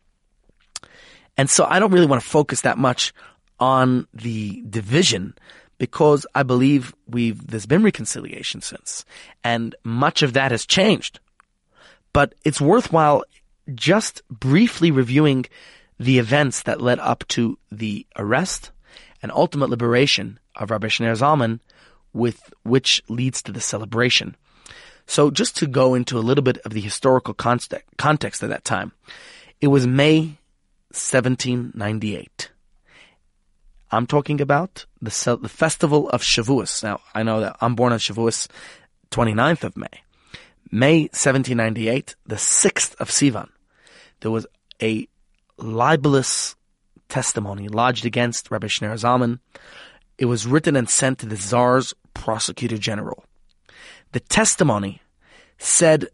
And 1.36 1.50
so 1.50 1.64
I 1.64 1.78
don't 1.78 1.92
really 1.92 2.06
want 2.06 2.22
to 2.22 2.28
focus 2.28 2.62
that 2.62 2.78
much 2.78 3.12
on 3.60 4.06
the 4.12 4.62
division 4.68 5.34
because 5.78 6.24
I 6.34 6.44
believe 6.44 6.94
we've 7.08 7.44
there's 7.46 7.66
been 7.66 7.82
reconciliation 7.82 8.60
since 8.60 9.04
and 9.42 9.74
much 9.82 10.22
of 10.22 10.32
that 10.34 10.52
has 10.52 10.66
changed. 10.66 11.18
But 12.12 12.34
it's 12.44 12.60
worthwhile 12.60 13.24
just 13.72 14.22
briefly 14.28 14.90
reviewing 14.90 15.46
the 15.98 16.18
events 16.18 16.62
that 16.62 16.80
led 16.80 16.98
up 16.98 17.26
to 17.28 17.58
the 17.70 18.06
arrest 18.16 18.70
and 19.22 19.32
ultimate 19.32 19.70
liberation 19.70 20.38
of 20.56 20.70
Rabbi 20.70 20.88
Schneur 20.88 21.16
Zalman, 21.16 21.60
with 22.12 22.52
which 22.62 23.02
leads 23.08 23.42
to 23.42 23.52
the 23.52 23.60
celebration. 23.60 24.36
So 25.06 25.30
just 25.30 25.56
to 25.58 25.66
go 25.66 25.94
into 25.94 26.18
a 26.18 26.20
little 26.20 26.42
bit 26.42 26.58
of 26.58 26.72
the 26.72 26.80
historical 26.80 27.34
context, 27.34 27.86
context 27.96 28.42
at 28.42 28.50
that 28.50 28.64
time, 28.64 28.92
it 29.60 29.68
was 29.68 29.86
May 29.86 30.38
1798. 30.90 32.50
I'm 33.90 34.06
talking 34.06 34.40
about 34.40 34.86
the, 35.00 35.38
the 35.40 35.48
festival 35.48 36.08
of 36.10 36.22
Shavuos. 36.22 36.82
Now, 36.82 37.00
I 37.14 37.22
know 37.22 37.40
that 37.40 37.56
I'm 37.60 37.74
born 37.74 37.92
on 37.92 37.98
Shavuos, 37.98 38.48
29th 39.10 39.64
of 39.64 39.76
May. 39.76 40.02
May 40.70 41.02
1798, 41.02 42.16
the 42.26 42.36
6th 42.36 42.96
of 42.96 43.10
Sivan 43.10 43.48
there 44.20 44.30
was 44.30 44.46
a 44.82 45.08
libelous 45.58 46.56
testimony 47.08 47.68
lodged 47.68 48.04
against 48.04 48.50
Rabbi 48.50 48.66
Schneur 48.66 48.94
Zalman. 48.94 49.38
It 50.18 50.26
was 50.26 50.46
written 50.46 50.76
and 50.76 50.88
sent 50.88 51.18
to 51.20 51.26
the 51.26 51.36
Tsar's 51.36 51.94
prosecutor 52.12 52.78
general. 52.78 53.24
The 54.12 54.20
testimony 54.20 55.02
said 55.58 56.06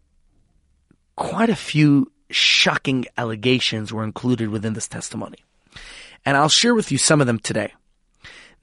quite 1.16 1.50
a 1.50 1.56
few 1.56 2.10
shocking 2.30 3.06
allegations 3.18 3.92
were 3.92 4.04
included 4.04 4.48
within 4.48 4.72
this 4.72 4.88
testimony. 4.88 5.38
And 6.24 6.36
I'll 6.36 6.48
share 6.48 6.74
with 6.74 6.92
you 6.92 6.98
some 6.98 7.20
of 7.20 7.26
them 7.26 7.38
today. 7.38 7.72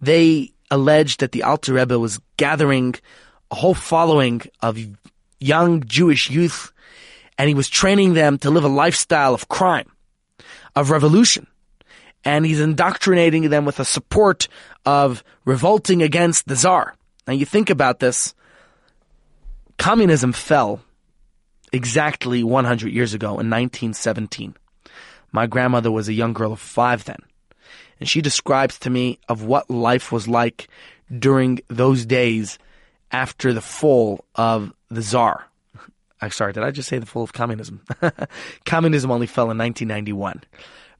They 0.01 0.53
alleged 0.70 1.20
that 1.20 1.32
the 1.32 1.44
Alter 1.44 1.74
Rebbe 1.74 1.98
was 1.98 2.20
gathering 2.38 2.96
a 3.51 3.56
whole 3.56 3.74
following 3.74 4.41
of 4.62 4.77
young 5.39 5.84
Jewish 5.84 6.29
youth 6.29 6.72
and 7.38 7.48
he 7.48 7.56
was 7.56 7.70
training 7.70 8.13
them 8.13 8.38
to 8.39 8.50
live 8.50 8.63
a 8.63 8.70
lifestyle 8.70 9.34
of 9.34 9.48
crime, 9.48 9.91
of 10.75 10.89
revolution. 10.89 11.48
And 12.25 12.46
he's 12.46 12.60
indoctrinating 12.60 13.50
them 13.50 13.65
with 13.65 13.79
a 13.79 13.86
support 13.86 14.48
of 14.86 15.24
revolting 15.46 16.01
against 16.01 16.48
the 16.48 16.56
Tsar. 16.56 16.96
Now 17.27 17.34
you 17.34 17.46
think 17.46 17.70
about 17.70 18.00
this, 18.00 18.34
communism 19.77 20.34
fell 20.34 20.82
exactly 21.72 22.44
100 22.44 22.91
years 22.91 23.13
ago 23.13 23.27
in 23.27 23.50
1917. 23.50 24.56
My 25.32 25.46
grandmother 25.46 25.91
was 25.91 26.08
a 26.08 26.13
young 26.13 26.34
girl 26.34 26.53
of 26.53 26.60
five 26.60 27.06
then. 27.06 27.20
And 28.00 28.08
she 28.08 28.22
describes 28.22 28.79
to 28.79 28.89
me 28.89 29.20
of 29.27 29.44
what 29.44 29.70
life 29.70 30.12
was 30.12 30.27
like 30.27 30.67
during 31.17 31.60
those 31.67 32.06
days 32.06 32.60
after 33.12 33.53
the 33.53 33.62
fall 33.62 34.25
of 34.36 34.74
the 34.89 35.01
Tsar. 35.01 35.47
I'm 36.21 36.31
sorry, 36.31 36.53
did 36.53 36.63
I 36.63 36.71
just 36.71 36.89
say 36.89 36.97
the 36.97 37.05
fall 37.05 37.24
of 37.24 37.33
communism? 37.33 37.81
communism 38.65 39.12
only 39.12 39.27
fell 39.27 39.51
in 39.51 39.57
1991. 39.57 40.43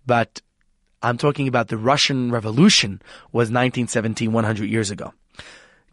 But 0.06 0.42
I'm 1.02 1.18
talking 1.18 1.48
about 1.48 1.68
the 1.68 1.78
Russian 1.78 2.32
Revolution 2.32 3.02
was 3.32 3.48
1917, 3.48 4.32
100 4.32 4.70
years 4.70 4.92
ago. 4.92 5.14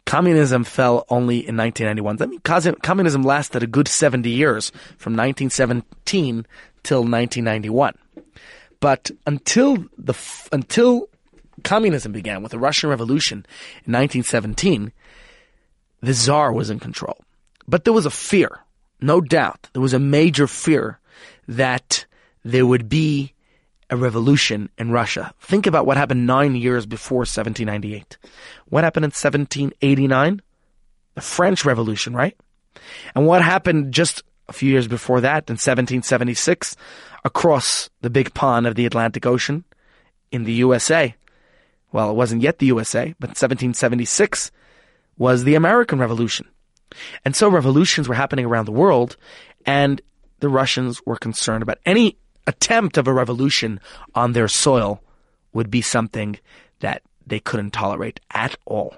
Communism 0.07 0.65
fell 0.65 1.07
only 1.09 1.47
in 1.47 1.57
1991. 1.57 2.19
I 2.21 2.27
mean, 2.27 2.75
communism 2.83 3.23
lasted 3.23 3.63
a 3.63 3.67
good 3.67 3.89
70 3.89 4.29
years 4.29 4.71
from 4.99 5.17
1917 5.17 6.47
till 6.83 7.01
1991. 7.01 7.95
But 8.81 9.11
until 9.27 9.87
the 9.97 10.15
until 10.53 11.09
communism 11.63 12.13
began 12.13 12.43
with 12.43 12.53
the 12.53 12.59
Russian 12.59 12.91
Revolution 12.91 13.39
in 13.87 13.93
1917, 13.93 14.93
the 16.03 16.13
Tsar 16.13 16.53
was 16.53 16.69
in 16.69 16.79
control. 16.79 17.25
But 17.67 17.85
there 17.85 17.95
was 17.95 18.05
a 18.05 18.11
fear, 18.11 18.61
no 19.01 19.21
doubt, 19.21 19.69
there 19.73 19.83
was 19.83 19.95
a 19.95 19.99
major 19.99 20.47
fear 20.47 20.99
that 21.49 22.07
there 22.45 22.67
would 22.67 22.89
be 22.89 23.35
a 23.91 23.97
revolution 23.97 24.71
in 24.79 24.91
Russia. 24.91 25.33
Think 25.41 25.67
about 25.67 25.87
what 25.87 25.97
happened 25.97 26.27
nine 26.27 26.55
years 26.55 26.87
before 26.87 27.19
1798. 27.19 28.17
What 28.67 28.85
happened 28.85 29.05
in 29.05 29.11
1789? 29.11 30.43
The 31.15 31.21
French 31.21 31.65
Revolution, 31.65 32.15
right? 32.15 32.37
And 33.15 33.27
what 33.27 33.43
happened 33.43 33.93
just 33.93 34.23
a 34.49 34.53
few 34.53 34.71
years 34.71 34.89
before 34.89 35.21
that 35.21 35.49
in 35.49 35.55
1776 35.55 36.77
across 37.25 37.89
the 38.01 38.11
big 38.11 38.35
pond 38.35 38.67
of 38.67 38.75
the 38.75 38.87
Atlantic 38.87 39.27
Ocean 39.27 39.65
in 40.33 40.45
the 40.45 40.53
USA? 40.55 41.15
Well, 41.93 42.11
it 42.11 42.15
wasn't 42.15 42.43
yet 42.43 42.59
the 42.59 42.67
USA, 42.67 43.15
but 43.21 43.31
1776 43.31 44.51
was 45.17 45.45
the 45.45 45.55
American 45.55 45.99
Revolution. 45.99 46.49
And 47.25 47.35
so 47.35 47.49
revolutions 47.49 48.09
were 48.09 48.15
happening 48.15 48.45
around 48.45 48.67
the 48.67 48.73
world, 48.73 49.17
and 49.67 50.01
the 50.41 50.49
Russians 50.49 51.01
were 51.07 51.17
concerned 51.17 51.63
about 51.63 51.79
any 51.87 52.17
attempt 52.47 52.99
of 52.99 53.09
a 53.09 53.13
revolution 53.13 53.81
on 54.15 54.33
their 54.33 54.49
soil 54.49 55.03
would 55.53 55.71
be 55.71 55.81
something 55.81 56.39
that 56.81 57.03
they 57.27 57.41
couldn't 57.41 57.71
tolerate 57.71 58.21
at 58.33 58.57
all. 58.67 58.95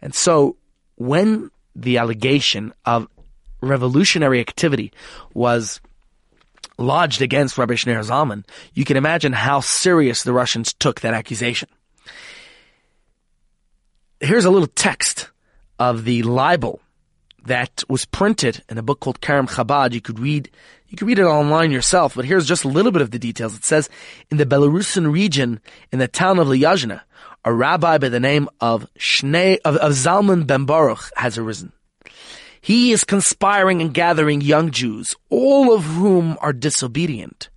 And 0.00 0.14
so 0.14 0.56
when 0.96 1.50
the 1.74 1.98
allegation 1.98 2.72
of 2.84 3.08
revolutionary 3.60 4.40
activity 4.40 4.92
was 5.32 5.80
lodged 6.78 7.22
against 7.22 7.58
Rabbi 7.58 7.74
Shneur 7.74 8.04
Zalman, 8.04 8.44
you 8.74 8.84
can 8.84 8.96
imagine 8.96 9.32
how 9.32 9.60
serious 9.60 10.22
the 10.22 10.32
Russians 10.32 10.72
took 10.74 11.00
that 11.00 11.14
accusation. 11.14 11.68
Here's 14.20 14.44
a 14.44 14.50
little 14.50 14.68
text 14.68 15.30
of 15.78 16.04
the 16.04 16.22
libel 16.22 16.80
that 17.44 17.84
was 17.88 18.04
printed 18.04 18.62
in 18.68 18.78
a 18.78 18.82
book 18.82 19.00
called 19.00 19.20
Kerem 19.20 19.48
Chabad. 19.48 19.92
You 19.92 20.00
could 20.00 20.18
read 20.18 20.50
you 20.88 20.96
could 20.96 21.08
read 21.08 21.18
it 21.18 21.24
online 21.24 21.72
yourself, 21.72 22.14
but 22.14 22.24
here's 22.24 22.46
just 22.46 22.64
a 22.64 22.68
little 22.68 22.92
bit 22.92 23.02
of 23.02 23.10
the 23.10 23.18
details. 23.18 23.56
It 23.56 23.64
says, 23.64 23.88
in 24.30 24.36
the 24.36 24.46
Belarusian 24.46 25.12
region, 25.12 25.60
in 25.90 25.98
the 25.98 26.06
town 26.06 26.38
of 26.38 26.46
Lyazhna, 26.46 27.00
a 27.44 27.52
rabbi 27.52 27.98
by 27.98 28.08
the 28.08 28.20
name 28.20 28.48
of 28.60 28.86
Shnei, 28.96 29.58
of, 29.64 29.76
of 29.76 29.92
Zalman 29.92 30.46
ben 30.46 30.66
Baruch 30.66 31.10
has 31.16 31.36
arisen. 31.36 31.72
He 32.60 32.92
is 32.92 33.02
conspiring 33.02 33.82
and 33.82 33.92
gathering 33.92 34.40
young 34.40 34.70
Jews, 34.70 35.16
all 35.30 35.74
of 35.74 35.82
whom 35.82 36.38
are 36.40 36.52
disobedient, 36.52 37.50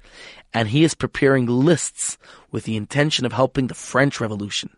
and 0.54 0.68
he 0.68 0.84
is 0.84 0.96
preparing 0.96 1.46
lists 1.46 2.18
with 2.52 2.64
the 2.64 2.76
intention 2.76 3.26
of 3.26 3.34
helping 3.34 3.68
the 3.68 3.76
French 3.76 4.20
Revolution. 4.20 4.72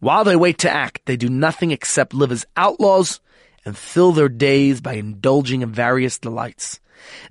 While 0.00 0.24
they 0.24 0.36
wait 0.36 0.58
to 0.58 0.70
act, 0.70 1.02
they 1.06 1.16
do 1.16 1.28
nothing 1.28 1.70
except 1.70 2.12
live 2.12 2.32
as 2.32 2.44
outlaws 2.56 3.20
and 3.64 3.76
fill 3.76 4.12
their 4.12 4.28
days 4.28 4.80
by 4.80 4.94
indulging 4.94 5.62
in 5.62 5.72
various 5.72 6.18
delights. 6.18 6.80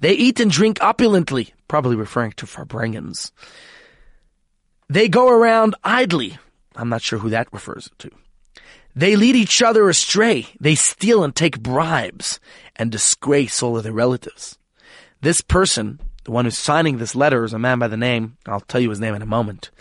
They 0.01 0.13
eat 0.13 0.39
and 0.39 0.51
drink 0.51 0.81
opulently, 0.81 1.53
probably 1.67 1.95
referring 1.95 2.31
to 2.33 2.45
Farbrengens. 2.45 3.31
They 4.89 5.09
go 5.09 5.29
around 5.29 5.75
idly. 5.83 6.37
I'm 6.75 6.89
not 6.89 7.01
sure 7.01 7.19
who 7.19 7.29
that 7.31 7.51
refers 7.51 7.89
to. 7.99 8.09
They 8.95 9.15
lead 9.15 9.35
each 9.35 9.61
other 9.61 9.89
astray. 9.89 10.47
They 10.59 10.75
steal 10.75 11.23
and 11.23 11.35
take 11.35 11.59
bribes 11.59 12.39
and 12.75 12.91
disgrace 12.91 13.61
all 13.61 13.77
of 13.77 13.83
their 13.83 13.93
relatives. 13.93 14.57
This 15.21 15.41
person, 15.41 15.99
the 16.23 16.31
one 16.31 16.45
who's 16.45 16.57
signing 16.57 16.97
this 16.97 17.15
letter, 17.15 17.43
is 17.43 17.53
a 17.53 17.59
man 17.59 17.79
by 17.79 17.87
the 17.87 17.97
name, 17.97 18.37
I'll 18.45 18.59
tell 18.59 18.81
you 18.81 18.89
his 18.89 18.99
name 18.99 19.15
in 19.15 19.21
a 19.21 19.27
moment. 19.27 19.71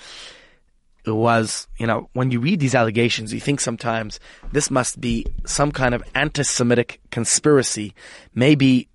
Was, 1.06 1.68
you 1.78 1.86
know, 1.86 2.10
when 2.14 2.32
you 2.32 2.40
read 2.40 2.58
these 2.58 2.74
allegations, 2.74 3.32
you 3.32 3.38
think 3.38 3.60
sometimes 3.60 4.18
this 4.52 4.70
must 4.72 5.00
be 5.00 5.24
some 5.44 5.70
kind 5.70 5.94
of 5.94 6.02
anti 6.16 6.42
Semitic 6.42 7.00
conspiracy, 7.10 7.94
maybe 8.34 8.88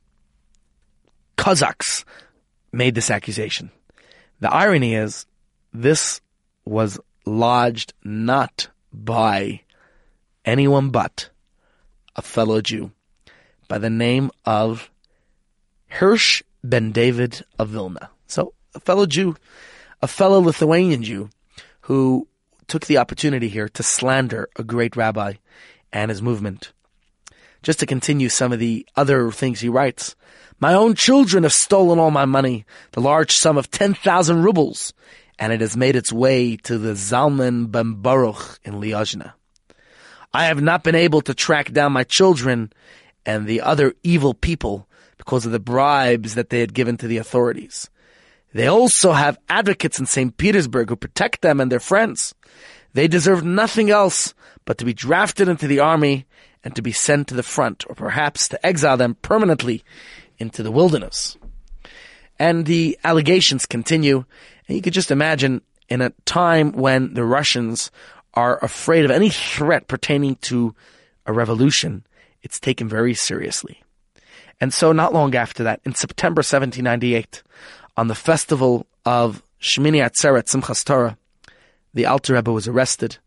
Cossacks 1.37 2.03
made 2.73 2.95
this 2.95 3.09
accusation. 3.09 3.71
The 4.41 4.53
irony 4.53 4.95
is, 4.95 5.25
this 5.73 6.21
was 6.65 6.99
lodged 7.25 7.93
not 8.03 8.67
by 8.91 9.61
anyone 10.43 10.89
but 10.89 11.29
a 12.15 12.21
fellow 12.21 12.61
Jew 12.61 12.91
by 13.67 13.77
the 13.77 13.89
name 13.89 14.31
of 14.45 14.89
Hirsch 15.87 16.43
ben 16.63 16.91
David 16.91 17.45
of 17.57 17.69
Vilna. 17.69 18.09
So, 18.27 18.53
a 18.75 18.79
fellow 18.79 19.05
Jew, 19.05 19.35
a 20.01 20.07
fellow 20.07 20.39
Lithuanian 20.39 21.03
Jew, 21.03 21.29
who 21.81 22.27
took 22.67 22.85
the 22.85 22.97
opportunity 22.97 23.49
here 23.49 23.69
to 23.69 23.83
slander 23.83 24.49
a 24.55 24.63
great 24.63 24.95
rabbi 24.95 25.33
and 25.91 26.09
his 26.09 26.21
movement. 26.21 26.71
Just 27.63 27.79
to 27.79 27.85
continue 27.85 28.29
some 28.29 28.51
of 28.51 28.59
the 28.59 28.87
other 28.95 29.29
things 29.31 29.59
he 29.59 29.69
writes, 29.69 30.15
my 30.59 30.73
own 30.73 30.95
children 30.95 31.43
have 31.43 31.51
stolen 31.51 31.99
all 31.99 32.11
my 32.11 32.25
money, 32.25 32.65
the 32.91 33.01
large 33.01 33.33
sum 33.33 33.57
of 33.57 33.69
10,000 33.71 34.43
rubles, 34.43 34.93
and 35.37 35.51
it 35.51 35.61
has 35.61 35.75
made 35.75 35.95
its 35.95 36.13
way 36.13 36.55
to 36.57 36.77
the 36.77 36.93
Zalman 36.93 37.71
Ben 37.71 37.95
Baruch 37.95 38.59
in 38.63 38.75
Lyazhna. 38.75 39.33
I 40.33 40.45
have 40.45 40.61
not 40.61 40.83
been 40.83 40.95
able 40.95 41.21
to 41.21 41.33
track 41.33 41.71
down 41.71 41.91
my 41.91 42.03
children 42.03 42.71
and 43.25 43.47
the 43.47 43.61
other 43.61 43.93
evil 44.03 44.33
people 44.33 44.87
because 45.17 45.45
of 45.45 45.51
the 45.51 45.59
bribes 45.59 46.35
that 46.35 46.49
they 46.49 46.61
had 46.61 46.73
given 46.73 46.97
to 46.97 47.07
the 47.07 47.17
authorities. 47.17 47.89
They 48.53 48.67
also 48.67 49.13
have 49.13 49.39
advocates 49.49 49.99
in 49.99 50.05
St. 50.05 50.35
Petersburg 50.35 50.89
who 50.89 50.95
protect 50.95 51.41
them 51.41 51.59
and 51.59 51.71
their 51.71 51.79
friends. 51.79 52.33
They 52.93 53.07
deserve 53.07 53.43
nothing 53.43 53.89
else 53.89 54.33
but 54.65 54.77
to 54.77 54.85
be 54.85 54.93
drafted 54.93 55.47
into 55.47 55.67
the 55.67 55.79
army 55.79 56.25
and 56.63 56.75
to 56.75 56.81
be 56.81 56.91
sent 56.91 57.27
to 57.29 57.33
the 57.33 57.43
front, 57.43 57.85
or 57.89 57.95
perhaps 57.95 58.47
to 58.49 58.65
exile 58.65 58.97
them 58.97 59.15
permanently 59.15 59.83
into 60.37 60.61
the 60.61 60.71
wilderness. 60.71 61.37
And 62.37 62.65
the 62.65 62.99
allegations 63.03 63.65
continue, 63.65 64.25
and 64.67 64.75
you 64.75 64.81
could 64.81 64.93
just 64.93 65.11
imagine 65.11 65.61
in 65.89 66.01
a 66.01 66.11
time 66.25 66.71
when 66.71 67.13
the 67.13 67.23
Russians 67.23 67.91
are 68.33 68.63
afraid 68.63 69.05
of 69.05 69.11
any 69.11 69.29
threat 69.29 69.87
pertaining 69.87 70.35
to 70.37 70.75
a 71.25 71.33
revolution, 71.33 72.05
it's 72.41 72.59
taken 72.59 72.87
very 72.87 73.13
seriously. 73.13 73.81
And 74.59 74.73
so 74.73 74.91
not 74.91 75.13
long 75.13 75.35
after 75.35 75.63
that, 75.63 75.81
in 75.85 75.95
September 75.95 76.39
1798, 76.39 77.43
on 77.97 78.07
the 78.07 78.15
festival 78.15 78.87
of 79.05 79.43
Shmini 79.61 80.01
Atzeret 80.03 80.45
Simchas 80.45 80.83
Torah, 80.83 81.17
the 81.93 82.05
Alter 82.05 82.33
Rebbe 82.33 82.51
was 82.51 82.67
arrested. 82.67 83.17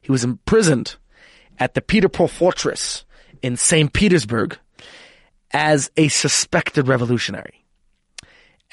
He 0.00 0.10
was 0.10 0.24
imprisoned 0.24 0.96
at 1.58 1.74
the 1.74 1.80
Peter 1.80 2.08
Paul 2.08 2.28
Fortress 2.28 3.04
in 3.42 3.56
St. 3.56 3.92
Petersburg 3.92 4.58
as 5.52 5.90
a 5.96 6.08
suspected 6.08 6.88
revolutionary. 6.88 7.64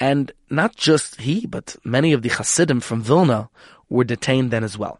And 0.00 0.32
not 0.50 0.74
just 0.74 1.20
he, 1.20 1.46
but 1.46 1.76
many 1.84 2.12
of 2.12 2.22
the 2.22 2.30
Hasidim 2.30 2.80
from 2.80 3.02
Vilna 3.02 3.50
were 3.88 4.04
detained 4.04 4.50
then 4.50 4.64
as 4.64 4.76
well. 4.76 4.98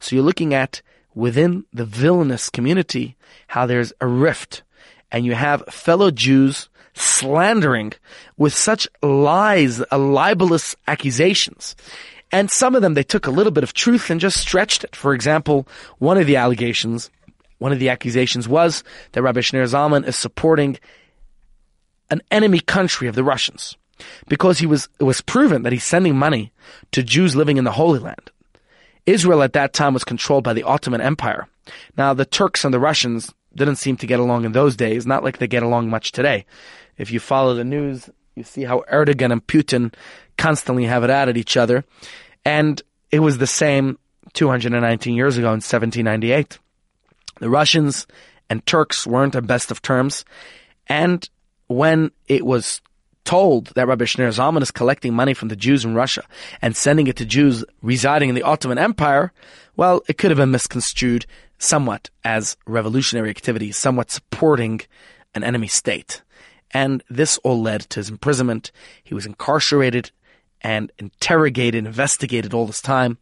So 0.00 0.16
you're 0.16 0.24
looking 0.24 0.52
at 0.52 0.82
within 1.14 1.64
the 1.72 1.86
Vilnius 1.86 2.52
community 2.52 3.16
how 3.46 3.66
there's 3.66 3.92
a 4.00 4.06
rift 4.06 4.62
and 5.10 5.24
you 5.24 5.34
have 5.34 5.64
fellow 5.70 6.10
Jews 6.10 6.68
slandering 6.94 7.92
with 8.36 8.54
such 8.54 8.88
lies, 9.02 9.82
uh, 9.92 9.98
libelous 9.98 10.74
accusations. 10.86 11.76
And 12.32 12.50
some 12.50 12.74
of 12.74 12.82
them, 12.82 12.94
they 12.94 13.02
took 13.02 13.26
a 13.26 13.30
little 13.30 13.52
bit 13.52 13.64
of 13.64 13.74
truth 13.74 14.10
and 14.10 14.20
just 14.20 14.38
stretched 14.38 14.84
it. 14.84 14.96
For 14.96 15.14
example, 15.14 15.68
one 15.98 16.18
of 16.18 16.26
the 16.26 16.36
allegations, 16.36 17.10
one 17.58 17.72
of 17.72 17.78
the 17.78 17.90
accusations 17.90 18.48
was 18.48 18.82
that 19.12 19.22
Rabbi 19.22 19.40
Shneur 19.40 19.64
Zalman 19.64 20.06
is 20.06 20.16
supporting 20.16 20.78
an 22.10 22.22
enemy 22.30 22.60
country 22.60 23.08
of 23.08 23.14
the 23.14 23.24
Russians 23.24 23.76
because 24.28 24.58
he 24.58 24.66
was, 24.66 24.88
it 24.98 25.04
was 25.04 25.20
proven 25.20 25.62
that 25.62 25.72
he's 25.72 25.84
sending 25.84 26.16
money 26.16 26.52
to 26.92 27.02
Jews 27.02 27.36
living 27.36 27.56
in 27.56 27.64
the 27.64 27.72
Holy 27.72 27.98
Land. 27.98 28.30
Israel 29.06 29.42
at 29.42 29.52
that 29.52 29.72
time 29.72 29.94
was 29.94 30.04
controlled 30.04 30.44
by 30.44 30.54
the 30.54 30.62
Ottoman 30.62 31.00
Empire. 31.00 31.46
Now 31.96 32.14
the 32.14 32.24
Turks 32.24 32.64
and 32.64 32.72
the 32.72 32.80
Russians 32.80 33.32
didn't 33.54 33.76
seem 33.76 33.96
to 33.98 34.06
get 34.06 34.20
along 34.20 34.44
in 34.44 34.52
those 34.52 34.76
days, 34.76 35.06
not 35.06 35.22
like 35.22 35.38
they 35.38 35.46
get 35.46 35.62
along 35.62 35.88
much 35.88 36.12
today. 36.12 36.46
If 36.98 37.10
you 37.10 37.20
follow 37.20 37.54
the 37.54 37.64
news, 37.64 38.08
you 38.34 38.42
see 38.44 38.64
how 38.64 38.84
Erdogan 38.92 39.32
and 39.32 39.46
Putin 39.46 39.94
constantly 40.36 40.84
have 40.84 41.04
it 41.04 41.10
out 41.10 41.28
at 41.28 41.36
each 41.36 41.56
other. 41.56 41.84
And 42.44 42.80
it 43.10 43.20
was 43.20 43.38
the 43.38 43.46
same 43.46 43.98
219 44.34 45.14
years 45.14 45.38
ago 45.38 45.48
in 45.48 45.60
1798. 45.60 46.58
The 47.40 47.50
Russians 47.50 48.06
and 48.50 48.64
Turks 48.66 49.06
weren't 49.06 49.36
on 49.36 49.46
best 49.46 49.70
of 49.70 49.82
terms. 49.82 50.24
And 50.88 51.28
when 51.66 52.10
it 52.28 52.44
was 52.44 52.80
told 53.24 53.68
that 53.68 53.86
Rabbi 53.86 54.04
Shneur 54.04 54.28
Zalman 54.28 54.62
is 54.62 54.70
collecting 54.70 55.14
money 55.14 55.32
from 55.34 55.48
the 55.48 55.56
Jews 55.56 55.84
in 55.84 55.94
Russia 55.94 56.24
and 56.60 56.76
sending 56.76 57.06
it 57.06 57.16
to 57.16 57.24
Jews 57.24 57.64
residing 57.82 58.28
in 58.28 58.34
the 58.34 58.42
Ottoman 58.42 58.78
Empire, 58.78 59.32
well, 59.76 60.02
it 60.08 60.18
could 60.18 60.30
have 60.30 60.38
been 60.38 60.50
misconstrued 60.50 61.26
somewhat 61.58 62.10
as 62.24 62.56
revolutionary 62.66 63.30
activity, 63.30 63.72
somewhat 63.72 64.10
supporting 64.10 64.80
an 65.34 65.42
enemy 65.42 65.68
state. 65.68 66.22
And 66.74 67.02
this 67.08 67.38
all 67.38 67.62
led 67.62 67.82
to 67.90 68.00
his 68.00 68.10
imprisonment. 68.10 68.72
He 69.02 69.14
was 69.14 69.24
incarcerated 69.24 70.10
and 70.60 70.90
interrogated, 70.98 71.86
investigated 71.86 72.52
all 72.52 72.66
this 72.66 72.82
time. 72.82 73.18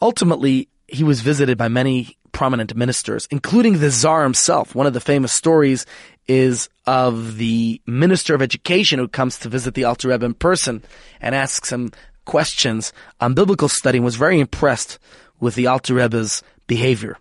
Ultimately, 0.00 0.68
he 0.86 1.04
was 1.04 1.20
visited 1.20 1.58
by 1.58 1.68
many 1.68 2.16
prominent 2.32 2.74
ministers, 2.76 3.26
including 3.30 3.78
the 3.78 3.90
Tsar 3.90 4.22
himself. 4.22 4.74
One 4.74 4.86
of 4.86 4.92
the 4.92 5.00
famous 5.00 5.32
stories 5.32 5.84
is 6.28 6.68
of 6.86 7.36
the 7.36 7.80
Minister 7.86 8.34
of 8.34 8.42
Education 8.42 8.98
who 8.98 9.08
comes 9.08 9.38
to 9.38 9.48
visit 9.48 9.74
the 9.74 9.84
Alter 9.84 10.08
Rebbe 10.08 10.24
in 10.24 10.34
person 10.34 10.82
and 11.20 11.34
asks 11.34 11.72
him 11.72 11.90
questions 12.24 12.92
on 13.20 13.34
biblical 13.34 13.68
study 13.68 13.98
and 13.98 14.04
was 14.04 14.16
very 14.16 14.38
impressed 14.38 14.98
with 15.40 15.54
the 15.54 15.66
Alter 15.66 15.94
Rebbe's 15.94 16.42
behavior. 16.66 17.18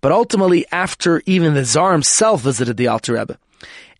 But 0.00 0.12
ultimately, 0.12 0.64
after 0.72 1.22
even 1.26 1.54
the 1.54 1.64
Tsar 1.64 1.92
himself 1.92 2.42
visited 2.42 2.76
the 2.76 2.88
Alter 2.88 3.14
Rebbe, 3.14 3.38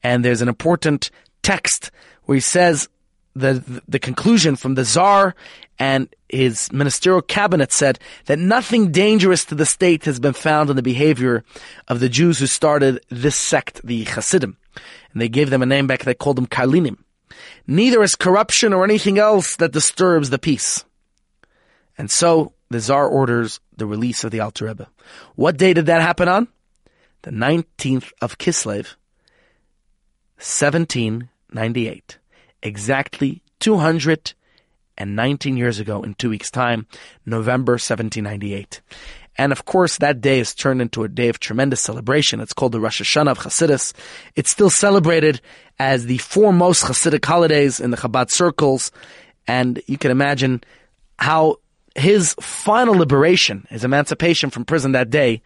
and 0.03 0.25
there's 0.25 0.43
an 0.43 0.49
important 0.49 1.11
text 1.43 1.91
where 2.25 2.35
he 2.35 2.41
says 2.41 2.89
the 3.35 3.83
the 3.87 3.99
conclusion 3.99 4.57
from 4.57 4.75
the 4.75 4.85
czar 4.85 5.35
and 5.79 6.09
his 6.29 6.73
ministerial 6.73 7.23
cabinet 7.23 7.73
said 7.73 7.99
that 8.27 8.39
nothing 8.39 8.91
dangerous 8.91 9.45
to 9.45 9.55
the 9.55 9.67
state 9.67 10.05
has 10.05 10.19
been 10.19 10.33
found 10.33 10.71
in 10.71 10.77
the 10.77 10.83
behavior 10.83 11.45
of 11.89 12.01
the 12.01 12.09
Jews 12.09 12.39
who 12.39 12.47
started 12.47 13.05
this 13.11 13.37
sect, 13.37 13.81
the 13.85 14.05
Hasidim. 14.05 14.57
And 15.13 15.21
they 15.21 15.29
gave 15.29 15.51
them 15.51 15.63
a 15.63 15.67
name 15.67 15.87
back, 15.87 16.05
they 16.05 16.15
called 16.15 16.37
them 16.37 16.47
Karlinim. 16.47 16.99
Neither 17.67 18.03
is 18.03 18.15
corruption 18.15 18.73
or 18.73 18.85
anything 18.85 19.19
else 19.19 19.57
that 19.57 19.73
disturbs 19.73 20.31
the 20.31 20.39
peace. 20.39 20.85
And 21.99 22.11
so 22.11 22.53
the 22.71 22.81
Tsar 22.81 23.09
orders 23.09 23.61
the 23.77 23.87
release 23.87 24.25
of 24.25 24.31
the 24.31 24.41
Alter 24.41 24.67
Rebbe. 24.67 24.89
What 25.35 25.57
day 25.57 25.75
did 25.75 25.87
that 25.87 26.03
happen 26.03 26.29
on? 26.29 26.49
The 27.23 27.31
19th 27.31 28.13
of 28.21 28.39
Kislev, 28.39 28.95
1798. 30.39 32.19
Exactly 32.63 33.43
200 33.61 34.35
and 34.99 35.17
19 35.17 35.57
years 35.57 35.79
ago 35.79 36.03
in 36.03 36.15
two 36.15 36.31
weeks' 36.31 36.51
time, 36.51 36.87
November 37.25 37.73
1798. 37.73 38.81
And 39.39 39.53
of 39.53 39.67
course, 39.67 39.99
that 39.99 40.21
day 40.21 40.39
is 40.39 40.55
turned 40.55 40.81
into 40.81 41.05
a 41.05 41.09
day 41.09 41.29
of 41.29 41.39
tremendous 41.39 41.83
celebration. 41.83 42.41
It's 42.41 42.55
called 42.55 42.73
the 42.73 42.81
Rosh 42.81 43.03
Hashanah 43.03 43.33
of 43.33 43.39
Hasidus. 43.39 43.93
It's 44.35 44.51
still 44.51 44.71
celebrated 44.71 45.41
as 45.79 46.07
the 46.07 46.19
foremost 46.19 46.85
Hasidic 46.85 47.25
holidays 47.25 47.79
in 47.79 47.91
the 47.91 47.99
Chabad 47.99 48.31
circles. 48.31 48.91
And 49.47 49.83
you 49.87 49.99
can 49.99 50.11
imagine 50.11 50.63
how 51.19 51.57
his 51.95 52.35
final 52.41 52.95
liberation, 52.95 53.67
his 53.69 53.85
emancipation 53.85 54.51
from 54.51 54.65
prison 54.65 54.93
that 54.93 55.11
day, 55.11 55.43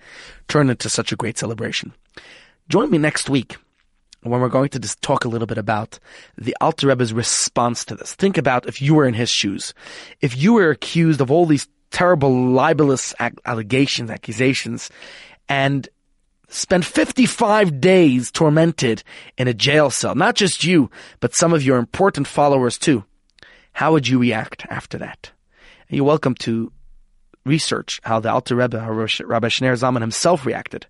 turned 0.48 0.70
into 0.70 0.88
such 0.88 1.12
a 1.12 1.16
great 1.16 1.38
celebration. 1.38 1.92
Join 2.68 2.90
me 2.90 2.98
next 2.98 3.28
week 3.28 3.56
when 4.22 4.40
we're 4.40 4.48
going 4.48 4.68
to 4.70 4.78
just 4.78 5.00
talk 5.02 5.24
a 5.24 5.28
little 5.28 5.46
bit 5.46 5.58
about 5.58 5.98
the 6.36 6.56
Alter 6.60 6.88
Rebbe's 6.88 7.12
response 7.12 7.84
to 7.86 7.94
this. 7.94 8.14
Think 8.14 8.36
about 8.36 8.66
if 8.66 8.82
you 8.82 8.94
were 8.94 9.06
in 9.06 9.14
his 9.14 9.30
shoes. 9.30 9.72
If 10.20 10.36
you 10.36 10.54
were 10.54 10.70
accused 10.70 11.20
of 11.20 11.30
all 11.30 11.46
these 11.46 11.68
terrible 11.90 12.50
libelous 12.52 13.14
allegations, 13.44 14.10
accusations, 14.10 14.90
and 15.48 15.88
spent 16.48 16.84
55 16.84 17.80
days 17.80 18.30
tormented 18.30 19.02
in 19.38 19.48
a 19.48 19.54
jail 19.54 19.90
cell. 19.90 20.14
Not 20.14 20.34
just 20.34 20.64
you, 20.64 20.90
but 21.20 21.34
some 21.34 21.52
of 21.52 21.62
your 21.62 21.78
important 21.78 22.26
followers 22.26 22.78
too. 22.78 23.04
How 23.72 23.92
would 23.92 24.08
you 24.08 24.18
react 24.18 24.66
after 24.68 24.98
that? 24.98 25.30
And 25.88 25.96
you're 25.96 26.06
welcome 26.06 26.34
to 26.36 26.72
research 27.44 28.00
how 28.02 28.20
the 28.20 28.30
Alter 28.30 28.56
Rebbe, 28.56 28.78
Rabbi 28.78 29.48
Shneur 29.48 29.78
Zalman 29.78 30.00
himself 30.00 30.44
reacted. 30.44 30.86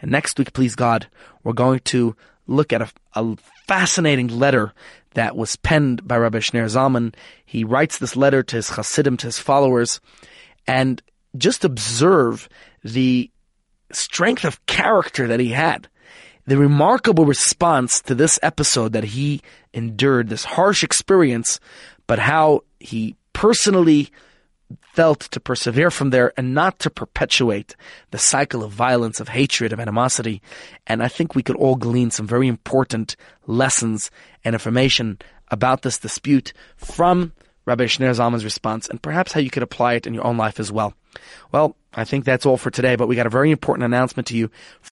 And 0.00 0.10
next 0.10 0.38
week, 0.38 0.52
please 0.52 0.74
God, 0.74 1.06
we're 1.42 1.52
going 1.52 1.80
to 1.80 2.16
look 2.46 2.72
at 2.72 2.82
a, 2.82 2.88
a 3.14 3.36
fascinating 3.66 4.28
letter 4.28 4.72
that 5.14 5.36
was 5.36 5.56
penned 5.56 6.06
by 6.06 6.16
Rabbi 6.16 6.38
Shneur 6.38 6.66
Zalman. 6.66 7.14
He 7.44 7.64
writes 7.64 7.98
this 7.98 8.16
letter 8.16 8.42
to 8.42 8.56
his 8.56 8.70
Hasidim, 8.70 9.16
to 9.18 9.28
his 9.28 9.38
followers, 9.38 10.00
and 10.66 11.02
just 11.36 11.64
observe 11.64 12.48
the 12.82 13.30
strength 13.92 14.44
of 14.44 14.64
character 14.66 15.26
that 15.28 15.40
he 15.40 15.50
had. 15.50 15.88
The 16.46 16.58
remarkable 16.58 17.24
response 17.24 18.02
to 18.02 18.14
this 18.14 18.38
episode 18.42 18.92
that 18.92 19.04
he 19.04 19.40
endured, 19.72 20.28
this 20.28 20.44
harsh 20.44 20.84
experience, 20.84 21.58
but 22.06 22.18
how 22.18 22.64
he 22.80 23.16
personally 23.32 24.10
felt 24.94 25.20
to 25.20 25.40
persevere 25.40 25.90
from 25.90 26.10
there 26.10 26.32
and 26.36 26.54
not 26.54 26.78
to 26.80 26.90
perpetuate 26.90 27.76
the 28.10 28.18
cycle 28.18 28.62
of 28.62 28.72
violence, 28.72 29.20
of 29.20 29.28
hatred, 29.28 29.72
of 29.72 29.80
animosity. 29.80 30.40
And 30.86 31.02
I 31.02 31.08
think 31.08 31.34
we 31.34 31.42
could 31.42 31.56
all 31.56 31.76
glean 31.76 32.10
some 32.10 32.26
very 32.26 32.48
important 32.48 33.16
lessons 33.46 34.10
and 34.44 34.54
information 34.54 35.18
about 35.50 35.82
this 35.82 35.98
dispute 35.98 36.52
from 36.76 37.32
Rabbi 37.66 37.84
Shneur 37.84 38.14
Zalman's 38.14 38.44
response 38.44 38.88
and 38.88 39.02
perhaps 39.02 39.32
how 39.32 39.40
you 39.40 39.50
could 39.50 39.62
apply 39.62 39.94
it 39.94 40.06
in 40.06 40.14
your 40.14 40.26
own 40.26 40.36
life 40.36 40.60
as 40.60 40.70
well. 40.70 40.94
Well, 41.52 41.76
I 41.92 42.04
think 42.04 42.24
that's 42.24 42.44
all 42.44 42.56
for 42.56 42.70
today, 42.70 42.96
but 42.96 43.08
we 43.08 43.16
got 43.16 43.26
a 43.26 43.30
very 43.30 43.50
important 43.50 43.84
announcement 43.84 44.26
to 44.28 44.36
you 44.36 44.50